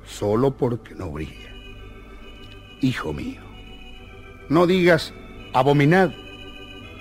[0.05, 1.51] solo porque no brilla.
[2.81, 3.41] Hijo mío,
[4.49, 5.13] no digas
[5.53, 6.11] abominad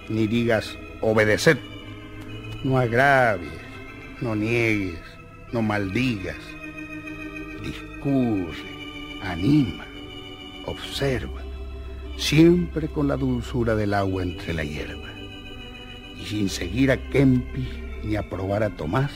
[0.09, 1.59] ni digas obedeced.
[2.63, 3.53] No agravies,
[4.21, 5.01] no niegues,
[5.53, 6.54] no maldigas.
[7.65, 9.85] Discurre, anima,
[10.67, 11.43] observa,
[12.17, 15.09] siempre con la dulzura del agua entre la hierba.
[16.21, 17.67] Y sin seguir a Kempi
[18.05, 19.11] ni aprobar a Tomás,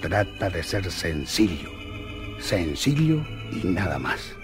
[0.00, 1.70] trata de ser sencillo,
[2.40, 4.34] sencillo y nada más.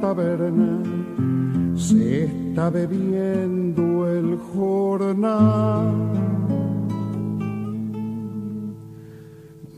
[0.00, 0.82] Taberna
[1.76, 5.94] se está bebiendo el jornal.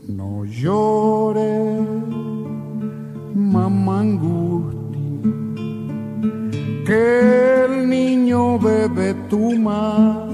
[0.07, 1.87] No llores,
[3.35, 3.99] mamá
[6.85, 10.27] que el niño bebe tu mar.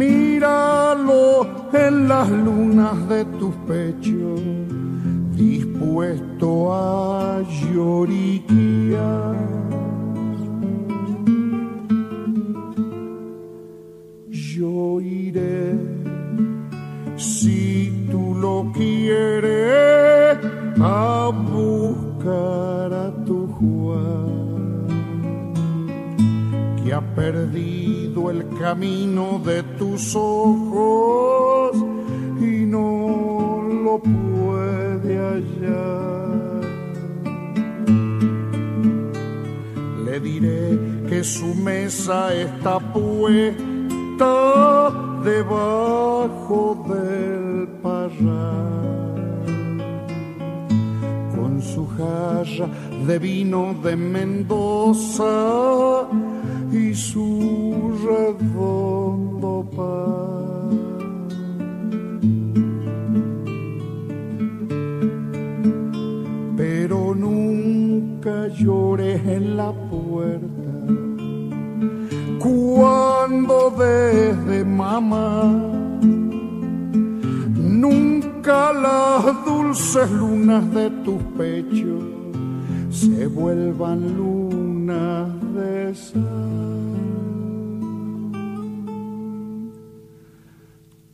[0.00, 4.40] Míralo en las lunas de tus pechos,
[5.84, 9.36] dispuesto a lloriquear.
[14.30, 15.74] Yo iré
[17.16, 20.38] si tú lo quieres
[20.80, 24.86] a buscar a tu Juan
[26.82, 31.76] que ha perdido el camino de tus ojos
[32.40, 34.33] y no lo.
[40.04, 43.64] Le diré que su mesa está puesta
[45.24, 48.74] debajo del parral
[51.34, 52.68] con su jarra
[53.06, 55.24] de vino de Mendoza
[56.72, 60.43] y su redondo pan.
[67.14, 70.64] Nunca llores en la puerta
[72.38, 75.44] cuando desde mamá
[77.56, 82.02] nunca las dulces lunas de tus pechos
[82.90, 86.20] se vuelvan lunas de sal.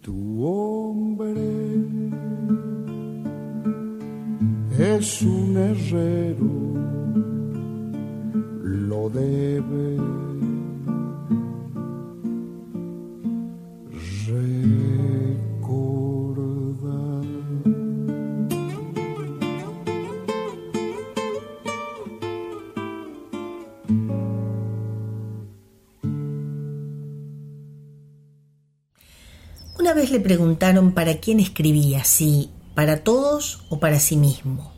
[0.00, 1.59] Tu hombre
[4.80, 6.46] es un herrero,
[8.62, 10.10] lo debe
[29.78, 34.72] Una vez le preguntaron para quién escribía, si para todos o para sí mismo.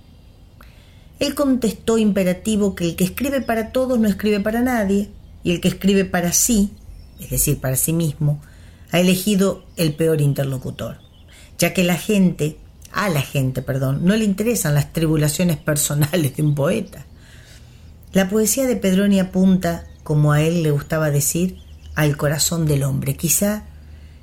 [1.18, 5.10] Él contestó imperativo que el que escribe para todos no escribe para nadie,
[5.44, 6.72] y el que escribe para sí,
[7.20, 8.40] es decir, para sí mismo,
[8.90, 10.98] ha elegido el peor interlocutor,
[11.58, 12.58] ya que la gente,
[12.92, 17.06] a la gente, perdón, no le interesan las tribulaciones personales de un poeta.
[18.12, 21.58] La poesía de Pedroni apunta, como a él le gustaba decir,
[21.94, 23.16] al corazón del hombre.
[23.16, 23.64] Quizá,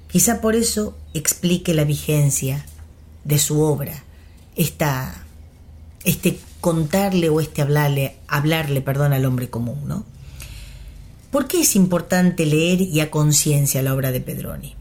[0.07, 2.65] quizá por eso explique la vigencia
[3.29, 3.93] de su obra,
[4.55, 5.23] esta,
[6.03, 10.03] este contarle o este hablarle, hablarle, perdón, al hombre común, ¿no?
[11.31, 14.75] ¿Por qué es importante leer y a conciencia la obra de Pedroni?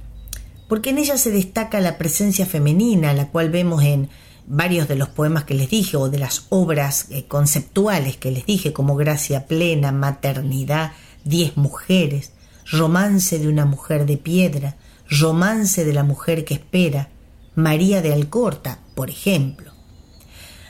[0.66, 4.08] Porque en ella se destaca la presencia femenina, la cual vemos en
[4.46, 8.46] varios de los poemas que les dije o de las obras eh, conceptuales que les
[8.46, 10.92] dije, como Gracia Plena, Maternidad,
[11.24, 12.32] Diez Mujeres,
[12.70, 14.76] Romance de una mujer de piedra,
[15.10, 17.10] Romance de la mujer que espera,
[17.58, 19.72] María de Alcorta, por ejemplo.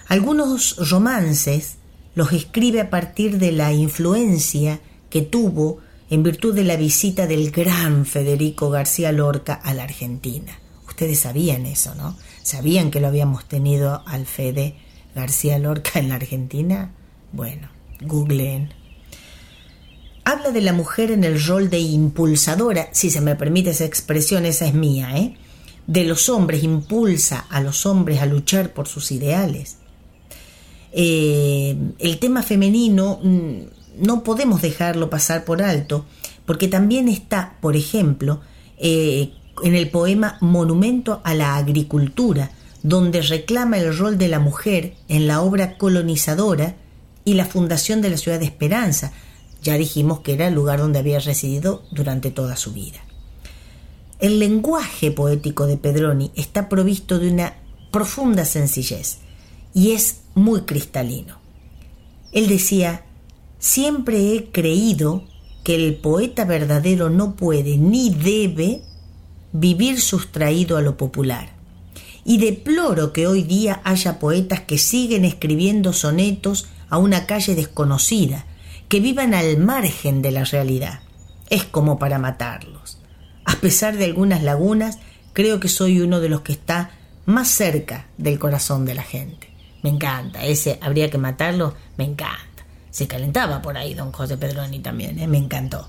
[0.06, 1.76] Algunos romances
[2.14, 4.80] los escribe a partir de la influencia
[5.10, 10.58] que tuvo en virtud de la visita del gran Federico García Lorca a la Argentina.
[10.88, 12.16] Ustedes sabían eso, ¿no?
[12.42, 14.76] ¿Sabían que lo habíamos tenido al Fede
[15.14, 16.92] García Lorca en la Argentina?
[17.32, 17.68] Bueno,
[18.00, 18.72] googleen.
[20.24, 24.46] Habla de la mujer en el rol de impulsadora, si se me permite esa expresión,
[24.46, 25.36] esa es mía, ¿eh?
[25.88, 29.78] De los hombres, impulsa a los hombres a luchar por sus ideales.
[30.92, 33.20] Eh, el tema femenino
[33.98, 36.04] no podemos dejarlo pasar por alto,
[36.46, 38.40] porque también está, por ejemplo,
[38.76, 39.32] eh,
[39.62, 45.26] en el poema Monumento a la Agricultura, donde reclama el rol de la mujer en
[45.26, 46.76] la obra colonizadora
[47.24, 49.12] y la fundación de la ciudad de Esperanza.
[49.62, 53.00] Ya dijimos que era el lugar donde había residido durante toda su vida.
[54.20, 57.54] El lenguaje poético de Pedroni está provisto de una
[57.92, 59.18] profunda sencillez
[59.72, 61.38] y es muy cristalino.
[62.32, 63.04] Él decía,
[63.60, 65.24] Siempre he creído
[65.62, 68.82] que el poeta verdadero no puede ni debe
[69.52, 71.50] vivir sustraído a lo popular.
[72.24, 78.46] Y deploro que hoy día haya poetas que siguen escribiendo sonetos a una calle desconocida,
[78.88, 81.00] que vivan al margen de la realidad.
[81.50, 82.97] Es como para matarlos.
[83.48, 84.98] A pesar de algunas lagunas,
[85.32, 86.90] creo que soy uno de los que está
[87.24, 89.48] más cerca del corazón de la gente.
[89.82, 92.66] Me encanta, ese habría que matarlo, me encanta.
[92.90, 95.26] Se calentaba por ahí don José Pedroni también, ¿eh?
[95.26, 95.88] me encantó.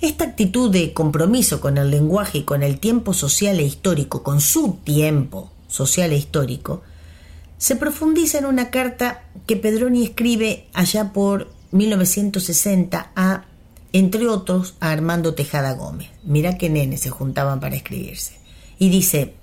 [0.00, 4.40] Esta actitud de compromiso con el lenguaje y con el tiempo social e histórico, con
[4.40, 6.80] su tiempo social e histórico,
[7.58, 13.44] se profundiza en una carta que Pedroni escribe allá por 1960 a,
[13.94, 16.10] entre otros, a Armando Tejada Gómez.
[16.24, 18.40] Mirá qué nenes se juntaban para escribirse.
[18.76, 19.34] Y dice,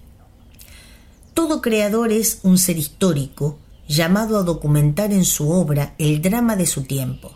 [1.33, 6.65] todo creador es un ser histórico llamado a documentar en su obra el drama de
[6.65, 7.31] su tiempo,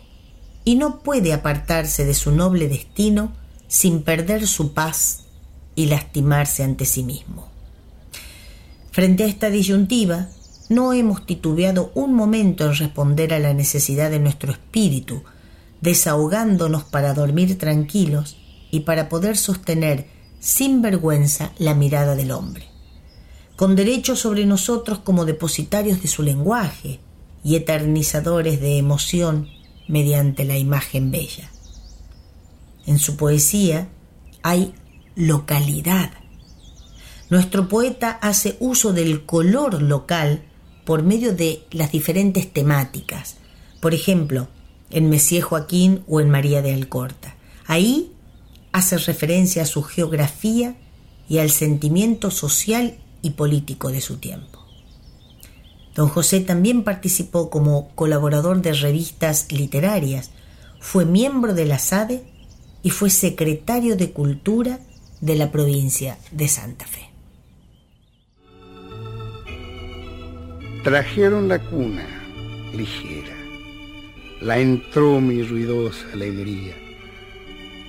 [0.62, 3.32] y no puede apartarse de su noble destino
[3.66, 5.24] sin perder su paz
[5.74, 7.48] y lastimarse ante sí mismo.
[8.90, 10.28] Frente a esta disyuntiva,
[10.68, 15.22] no hemos titubeado un momento en responder a la necesidad de nuestro espíritu,
[15.80, 18.36] desahogándonos para dormir tranquilos
[18.70, 20.08] y para poder sostener
[20.40, 22.66] sin vergüenza la mirada del hombre,
[23.56, 27.00] con derecho sobre nosotros como depositarios de su lenguaje
[27.42, 29.48] y eternizadores de emoción
[29.88, 31.50] mediante la imagen bella.
[32.86, 33.88] En su poesía
[34.42, 34.74] hay
[35.14, 36.10] localidad.
[37.30, 40.44] Nuestro poeta hace uso del color local
[40.84, 43.36] por medio de las diferentes temáticas.
[43.80, 44.48] Por ejemplo,
[44.96, 47.36] en Messier Joaquín o en María de Alcorta.
[47.66, 48.14] Ahí
[48.72, 50.74] hace referencia a su geografía
[51.28, 54.64] y al sentimiento social y político de su tiempo.
[55.94, 60.30] Don José también participó como colaborador de revistas literarias,
[60.80, 62.24] fue miembro de la SADE
[62.82, 64.80] y fue secretario de Cultura
[65.20, 67.10] de la provincia de Santa Fe.
[70.84, 72.06] Trajeron la cuna
[72.72, 73.35] ligera,
[74.40, 76.74] la entró mi ruidosa alegría,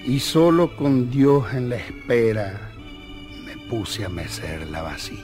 [0.06, 2.72] y solo con Dios en la espera
[3.45, 5.18] me puse a mecer la vacía.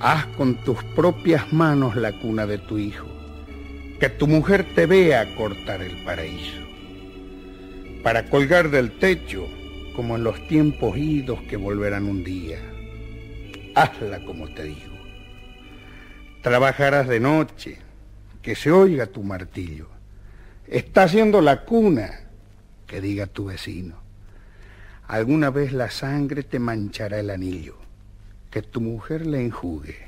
[0.00, 3.06] Haz con tus propias manos la cuna de tu hijo,
[3.98, 6.60] que tu mujer te vea cortar el paraíso,
[8.02, 9.46] para colgar del techo
[9.94, 12.58] como en los tiempos idos que volverán un día.
[13.74, 14.90] Hazla como te digo.
[16.42, 17.78] Trabajarás de noche,
[18.42, 19.88] que se oiga tu martillo.
[20.66, 22.20] Está haciendo la cuna,
[22.86, 23.96] que diga tu vecino.
[25.08, 27.76] Alguna vez la sangre te manchará el anillo,
[28.50, 29.98] que tu mujer le enjugue,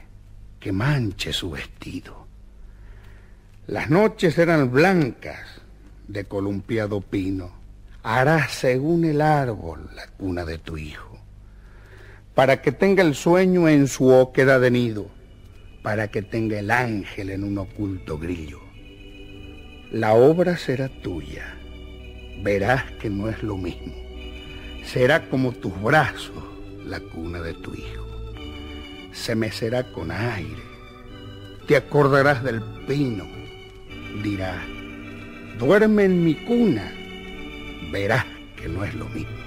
[0.61, 2.27] que manche su vestido.
[3.67, 5.41] Las noches eran blancas
[6.09, 7.53] de columpiado pino.
[8.05, 11.19] Harás según el árbol la cuna de tu hijo,
[12.35, 15.22] para que tenga el sueño en su óqueda de nido
[15.83, 18.61] para que tenga el ángel en un oculto grillo.
[19.91, 21.57] La obra será tuya,
[22.43, 23.93] verás que no es lo mismo.
[24.85, 26.45] Será como tus brazos
[26.85, 28.07] la cuna de tu hijo.
[29.13, 30.63] Se mecerá con aire,
[31.67, 33.27] te acordarás del pino,
[34.23, 34.65] dirás,
[35.59, 36.91] duerme en mi cuna,
[37.91, 38.25] verás
[38.57, 39.42] que no es lo mismo.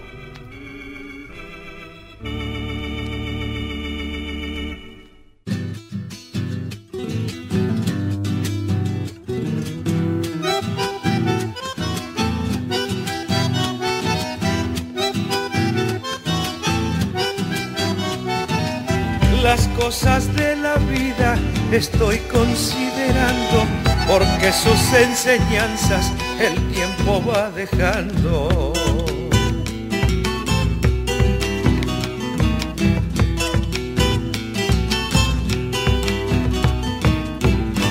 [21.76, 23.66] Estoy considerando,
[24.08, 28.74] porque sus enseñanzas el tiempo va dejando.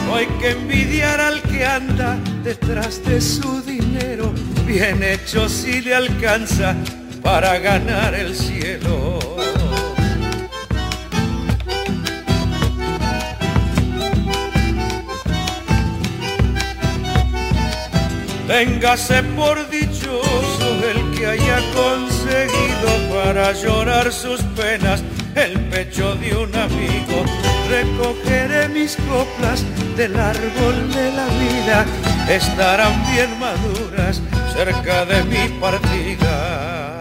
[0.07, 4.33] No hay que envidiar al que anda detrás de su dinero,
[4.67, 6.75] bien hecho si le alcanza
[7.23, 9.24] para ganar el cielo.
[18.55, 25.03] Téngase por dichoso el que haya conseguido para llorar sus penas
[25.35, 27.25] el pecho de un amigo.
[27.69, 29.65] Recogeré mis coplas
[29.97, 31.85] del árbol de la vida,
[32.29, 34.23] estarán bien maduras
[34.55, 36.94] cerca de mi partida.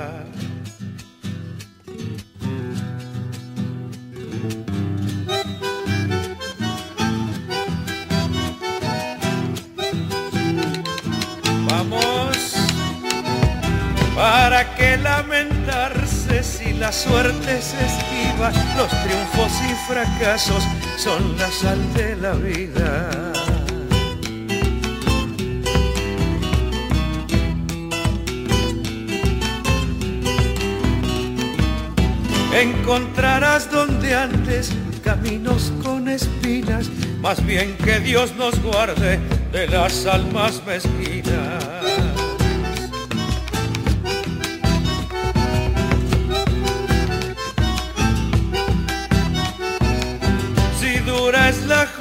[15.03, 20.63] lamentarse si la suerte se esquiva, los triunfos y fracasos
[20.97, 23.09] son la sal de la vida.
[32.53, 34.71] Encontrarás donde antes
[35.03, 36.89] caminos con espinas,
[37.19, 39.19] más bien que Dios nos guarde
[39.51, 42.12] de las almas mezquinas.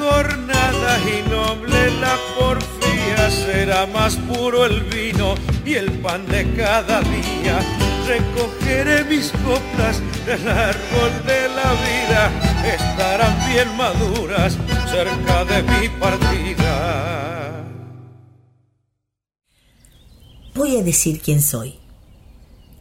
[0.02, 5.34] Jornada y noble la porfía, será más puro el vino
[5.64, 7.60] y el pan de cada día
[8.06, 12.30] recogeré mis coplas del árbol de la vida,
[12.64, 14.56] estarán bien maduras
[14.90, 17.64] cerca de mi partida.
[20.54, 21.78] Voy a decir quién soy.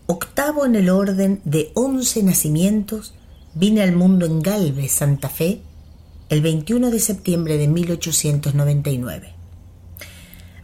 [0.07, 3.13] Octavo en el orden de once nacimientos,
[3.53, 5.61] vine al mundo en Galvez, Santa Fe,
[6.31, 9.33] el 21 de septiembre de 1899.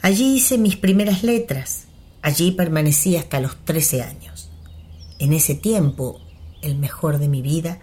[0.02, 1.88] Allí hice mis primeras letras,
[2.22, 4.50] allí permanecí hasta los 13 años.
[5.20, 6.22] En ese tiempo,
[6.62, 7.82] el mejor de mi vida,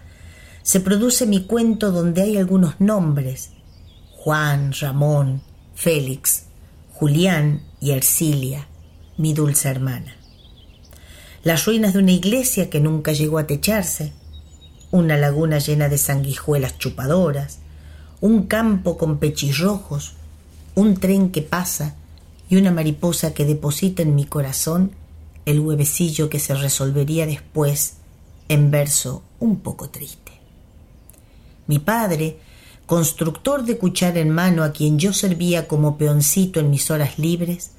[0.63, 3.51] se produce mi cuento donde hay algunos nombres,
[4.15, 5.43] Juan, Ramón,
[5.75, 6.45] Félix,
[6.91, 8.67] Julián y Ercilia,
[9.15, 10.15] mi dulce hermana.
[11.43, 14.11] Las ruinas de una iglesia que nunca llegó a techarse,
[14.89, 17.59] una laguna llena de sanguijuelas chupadoras,
[18.21, 20.13] un campo con pechirrojos,
[20.75, 21.95] un tren que pasa
[22.49, 24.91] y una mariposa que deposita en mi corazón
[25.45, 27.95] el huevecillo que se resolvería después
[28.49, 30.31] en verso un poco triste.
[31.67, 32.37] Mi padre,
[32.85, 37.71] constructor de cuchara en mano a quien yo servía como peoncito en mis horas libres,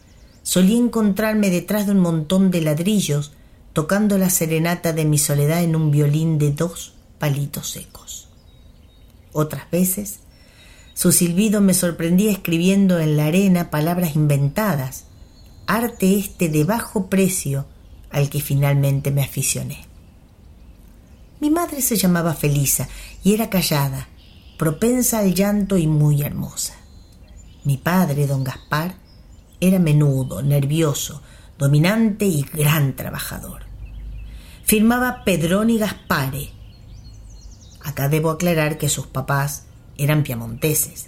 [0.43, 3.33] solía encontrarme detrás de un montón de ladrillos
[3.73, 8.29] tocando la serenata de mi soledad en un violín de dos palitos secos.
[9.33, 10.21] Otras veces,
[10.97, 15.05] su silbido me sorprendía escribiendo en la arena palabras inventadas,
[15.67, 17.67] arte este de bajo precio
[18.11, 19.85] al que finalmente me aficioné.
[21.39, 22.89] Mi madre se llamaba Felisa
[23.23, 24.09] y era callada,
[24.57, 26.73] propensa al llanto y muy hermosa.
[27.65, 28.95] Mi padre, don Gaspar,
[29.61, 31.21] era menudo, nervioso,
[31.59, 33.65] dominante y gran trabajador.
[34.65, 36.53] Firmaba Pedroni Gaspare.
[37.83, 39.66] Acá debo aclarar que sus papás
[39.99, 41.07] eran piamonteses.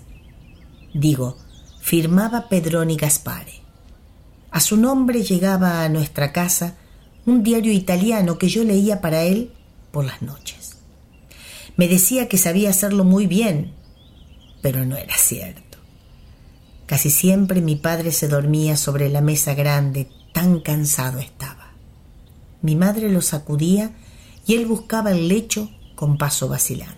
[0.95, 1.37] Digo,
[1.81, 3.63] firmaba Pedroni Gaspare.
[4.51, 6.77] A su nombre llegaba a nuestra casa
[7.27, 9.53] un diario italiano que yo leía para él
[9.91, 10.77] por las noches.
[11.77, 13.75] Me decía que sabía hacerlo muy bien,
[14.63, 15.79] pero no era cierto.
[16.87, 21.75] Casi siempre mi padre se dormía sobre la mesa grande, tan cansado estaba.
[22.63, 23.93] Mi madre lo sacudía
[24.47, 26.98] y él buscaba el lecho con paso vacilante.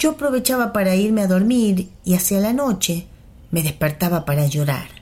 [0.00, 3.06] Yo aprovechaba para irme a dormir y hacia la noche
[3.52, 5.00] me despertaba para llorar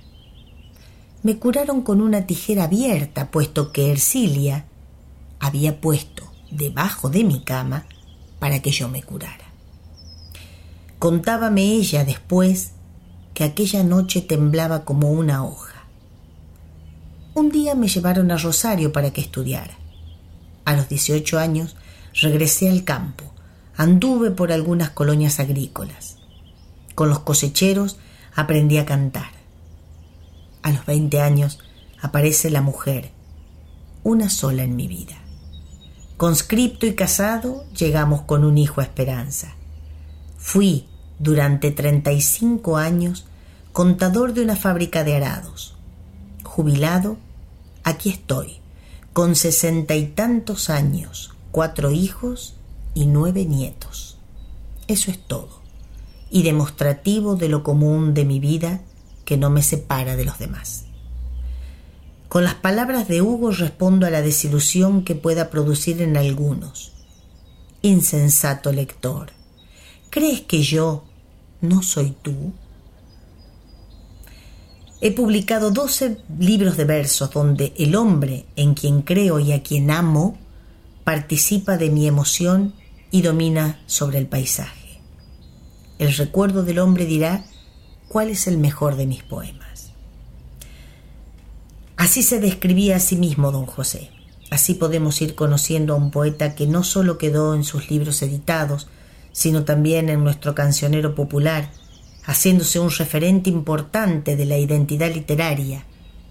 [1.22, 4.66] me curaron con una tijera abierta, puesto que Ercilia
[5.40, 7.86] había puesto debajo de mi cama
[8.38, 9.52] para que yo me curara.
[10.98, 12.72] Contábame ella después
[13.34, 15.84] que aquella noche temblaba como una hoja.
[17.34, 19.76] Un día me llevaron a Rosario para que estudiara.
[20.64, 21.76] A los 18 años
[22.14, 23.27] regresé al campo,
[23.78, 26.16] anduve por algunas colonias agrícolas.
[26.96, 27.96] Con los cosecheros
[28.34, 29.30] aprendí a cantar.
[30.62, 31.60] A los 20 años
[32.02, 33.12] aparece la mujer,
[34.02, 35.16] una sola en mi vida.
[36.16, 39.54] Conscripto y casado, llegamos con un hijo a Esperanza.
[40.36, 40.88] Fui,
[41.20, 43.26] durante 35 años,
[43.72, 45.76] contador de una fábrica de arados.
[46.42, 47.16] Jubilado,
[47.84, 48.56] aquí estoy,
[49.12, 52.57] con sesenta y tantos años, cuatro hijos
[52.94, 54.18] y nueve nietos.
[54.86, 55.60] Eso es todo,
[56.30, 58.80] y demostrativo de lo común de mi vida
[59.24, 60.84] que no me separa de los demás.
[62.28, 66.92] Con las palabras de Hugo respondo a la desilusión que pueda producir en algunos.
[67.80, 69.32] Insensato lector,
[70.10, 71.04] ¿crees que yo
[71.60, 72.52] no soy tú?
[75.00, 79.90] He publicado doce libros de versos donde el hombre en quien creo y a quien
[79.90, 80.36] amo
[81.08, 82.74] participa de mi emoción
[83.10, 85.00] y domina sobre el paisaje.
[85.98, 87.46] El recuerdo del hombre dirá
[88.08, 89.94] cuál es el mejor de mis poemas.
[91.96, 94.10] Así se describía a sí mismo don José.
[94.50, 98.88] Así podemos ir conociendo a un poeta que no solo quedó en sus libros editados,
[99.32, 101.70] sino también en nuestro cancionero popular,
[102.24, 105.86] haciéndose un referente importante de la identidad literaria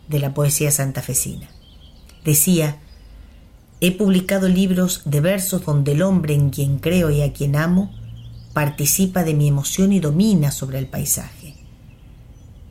[0.08, 1.50] de la poesía santafesina.
[2.24, 2.80] Decía,
[3.80, 7.94] he publicado libros de versos donde el hombre en quien creo y a quien amo
[8.54, 11.56] participa de mi emoción y domina sobre el paisaje.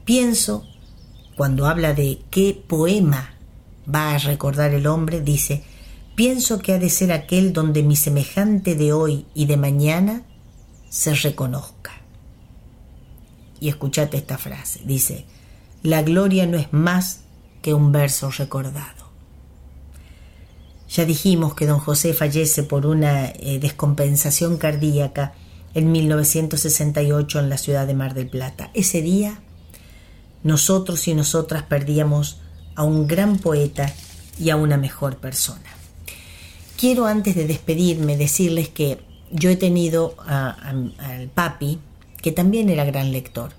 [0.04, 0.66] Pienso,
[1.36, 3.34] cuando habla de qué poema
[3.92, 5.62] va a recordar el hombre, dice,
[6.16, 10.22] pienso que ha de ser aquel donde mi semejante de hoy y de mañana
[10.88, 11.92] se reconozca.
[13.60, 15.24] Y escuchate esta frase, dice,
[15.82, 17.20] la gloria no es más
[17.62, 19.05] que un verso recordado.
[20.96, 25.34] Ya dijimos que don José fallece por una eh, descompensación cardíaca
[25.74, 28.70] en 1968 en la ciudad de Mar del Plata.
[28.72, 29.42] Ese día
[30.42, 32.40] nosotros y nosotras perdíamos
[32.76, 33.92] a un gran poeta
[34.38, 35.68] y a una mejor persona.
[36.78, 38.98] Quiero antes de despedirme decirles que
[39.30, 41.78] yo he tenido al papi,
[42.22, 43.50] que también era gran lector,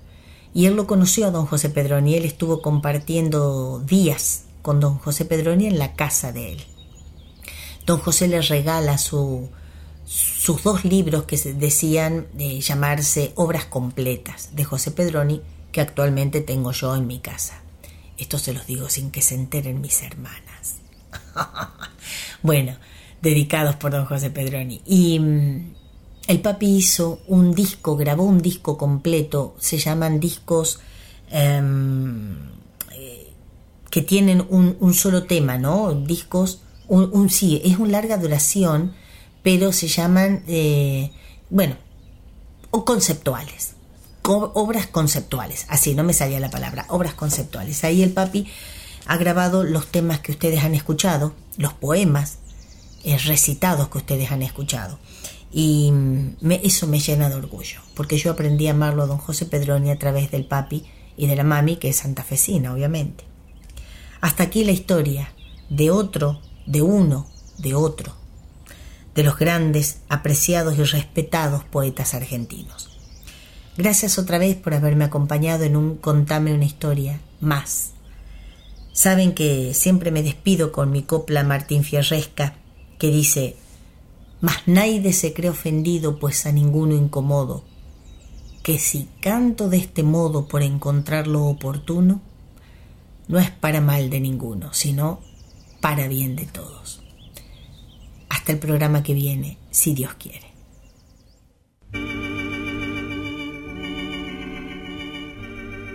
[0.54, 5.24] y él lo conoció a don José Pedroni, él estuvo compartiendo días con don José
[5.24, 6.64] Pedroni en la casa de él.
[7.88, 9.48] Don José le regala su,
[10.04, 15.40] sus dos libros que decían de llamarse Obras Completas de José Pedroni,
[15.72, 17.62] que actualmente tengo yo en mi casa.
[18.18, 20.80] Esto se los digo sin que se enteren mis hermanas.
[22.42, 22.76] bueno,
[23.22, 24.82] dedicados por don José Pedroni.
[24.84, 25.72] Y mm,
[26.26, 30.80] el papi hizo un disco, grabó un disco completo, se llaman discos
[31.30, 32.36] em,
[32.92, 33.32] eh,
[33.90, 35.94] que tienen un, solo tema, ¿no?
[35.94, 38.94] Discos, un, sí, es una larga duración,
[39.42, 41.10] pero se llaman, eh,
[41.50, 41.76] bueno,
[42.70, 43.74] o conceptuales,
[44.22, 47.84] obras conceptuales, así no me salía la palabra, obras conceptuales.
[47.84, 48.46] Ahí el papi
[49.06, 52.38] ha grabado los temas que ustedes han escuchado, los poemas
[53.04, 54.98] eh, recitados que ustedes han escuchado.
[55.50, 55.90] Y
[56.62, 59.98] eso me llena de orgullo, porque yo aprendí a amarlo a don José Pedroni a
[59.98, 60.84] través del papi
[61.16, 63.24] y de la mami, que es santafesina, obviamente.
[64.20, 65.32] Hasta aquí la historia
[65.70, 68.12] de otro, de uno, de otro,
[69.14, 72.90] de los grandes, apreciados y respetados poetas argentinos.
[73.76, 77.92] Gracias otra vez por haberme acompañado en un Contame una historia más.
[78.92, 82.54] Saben que siempre me despido con mi copla Martín Fierresca,
[82.98, 83.56] que dice
[84.40, 87.64] mas nadie se cree ofendido, pues a ninguno incomodo,
[88.62, 92.20] que si canto de este modo por encontrar lo oportuno,
[93.26, 95.20] no es para mal de ninguno, sino
[95.80, 97.02] para bien de todos.
[98.28, 100.48] Hasta el programa que viene, si Dios quiere.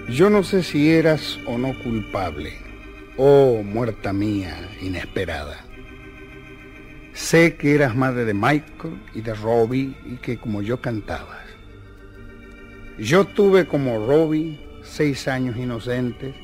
[0.10, 2.54] Yo no sé si eras o no culpable,
[3.18, 5.66] oh muerta mía inesperada.
[7.14, 11.44] Sé que eras madre de Michael y de Robbie y que como yo cantabas.
[13.00, 16.36] Yo tuve como Robbie seis años inocentes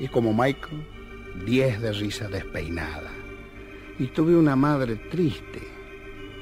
[0.00, 0.86] y como Michael
[1.44, 3.10] diez de risa despeinada.
[3.98, 5.60] Y tuve una madre triste.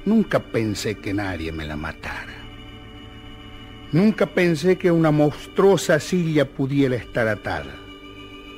[0.04, 2.34] Nunca pensé que nadie me la matara.
[3.92, 7.74] Nunca pensé que una monstruosa silla pudiera estar atada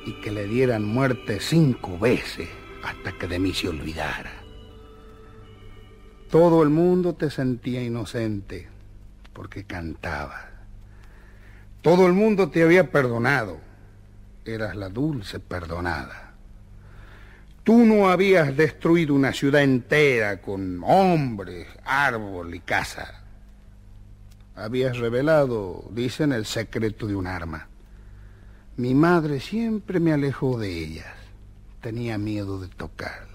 [0.05, 2.49] y que le dieran muerte cinco veces
[2.83, 4.31] hasta que de mí se olvidara.
[6.29, 8.67] Todo el mundo te sentía inocente
[9.33, 10.45] porque cantabas.
[11.81, 13.57] Todo el mundo te había perdonado.
[14.45, 16.28] Eras la dulce perdonada.
[17.69, 23.23] Tú no habías destruido una ciudad entera con hombres, árbol y casa.
[24.55, 27.67] Habías revelado, dicen, el secreto de un arma.
[28.75, 31.13] Mi madre siempre me alejó de ellas.
[31.79, 33.27] Tenía miedo de tocar.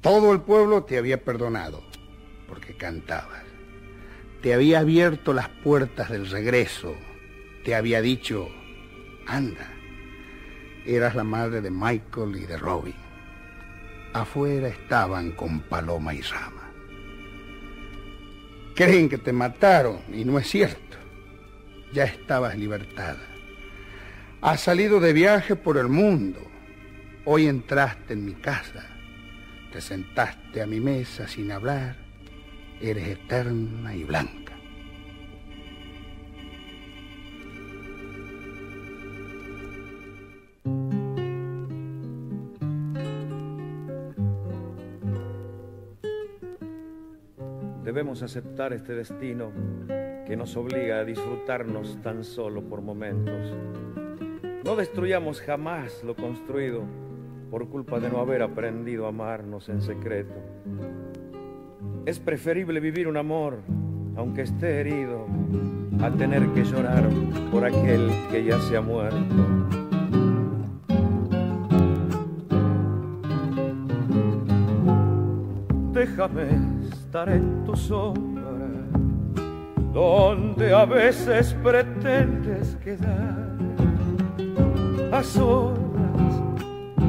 [0.00, 1.82] Todo el pueblo te había perdonado
[2.48, 3.44] porque cantabas.
[4.40, 6.94] Te había abierto las puertas del regreso.
[7.66, 8.48] Te había dicho,
[9.26, 9.79] anda.
[10.86, 12.94] Eras la madre de Michael y de Robin.
[14.12, 16.70] Afuera estaban con Paloma y Rama.
[18.74, 20.96] Creen que te mataron y no es cierto.
[21.92, 23.20] Ya estabas libertada.
[24.40, 26.40] Has salido de viaje por el mundo.
[27.24, 28.90] Hoy entraste en mi casa
[29.70, 31.96] te sentaste a mi mesa sin hablar,
[32.80, 34.49] eres eterna y blanca.
[47.90, 49.50] Debemos aceptar este destino
[50.24, 53.52] que nos obliga a disfrutarnos tan solo por momentos.
[54.64, 56.84] No destruyamos jamás lo construido
[57.50, 60.36] por culpa de no haber aprendido a amarnos en secreto.
[62.06, 63.58] Es preferible vivir un amor,
[64.14, 65.26] aunque esté herido,
[66.00, 67.08] a tener que llorar
[67.50, 69.18] por aquel que ya se ha muerto.
[75.92, 76.69] Déjame
[77.10, 78.52] estar en tu sombra,
[79.92, 83.48] donde a veces pretendes quedar
[85.10, 86.40] a solas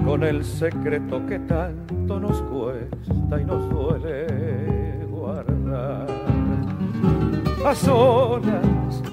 [0.04, 6.08] con el secreto que tanto nos cuesta y nos duele guardar.
[7.64, 9.04] A solas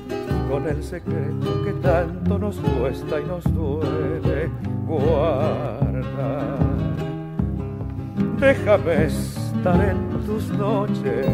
[0.50, 4.48] con el secreto que tanto nos cuesta y nos duele
[4.86, 6.56] guardar.
[8.40, 9.10] Déjame
[9.74, 11.26] en tus noches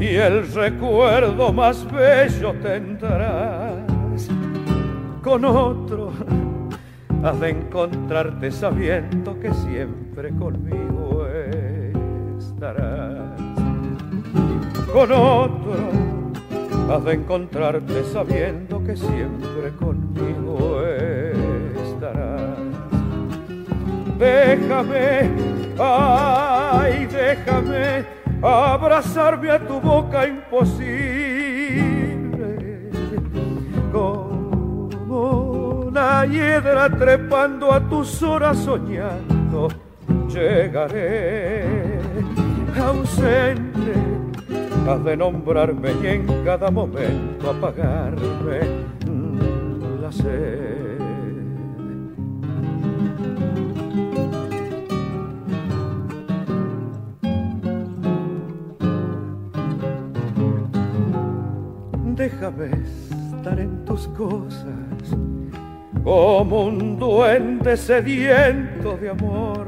[0.00, 3.76] y el recuerdo más bello tendrás
[5.22, 6.12] con otro
[7.22, 11.24] has de encontrarte sabiendo que siempre conmigo
[12.38, 13.40] estarás.
[14.92, 15.74] Con otro
[16.90, 20.82] has de encontrarte sabiendo que siempre conmigo
[21.84, 22.58] estarás.
[24.18, 25.30] Déjame,
[25.78, 28.04] ay, déjame
[28.42, 31.32] abrazarme a tu boca imposible
[35.92, 39.68] una hiedra trepando a tus horas soñando,
[40.26, 42.00] llegaré
[42.80, 43.92] ausente,
[44.88, 48.60] has de nombrarme y en cada momento apagarme
[50.00, 50.81] la sed.
[62.22, 62.70] Déjame
[63.34, 65.18] estar en tus cosas
[66.04, 69.66] como un duende sediento de amor,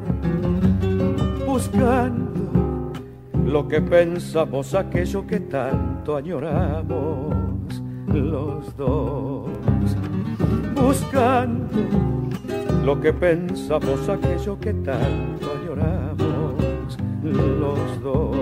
[1.44, 2.92] buscando
[3.44, 9.50] lo que pensamos, aquello que tanto añoramos los dos,
[10.76, 11.80] buscando
[12.84, 18.36] lo que pensamos, aquello que tanto añoramos los dos.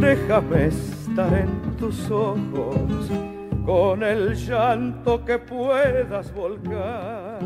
[0.00, 3.10] Déjame estar en tus ojos
[3.64, 7.40] con el llanto que puedas volcar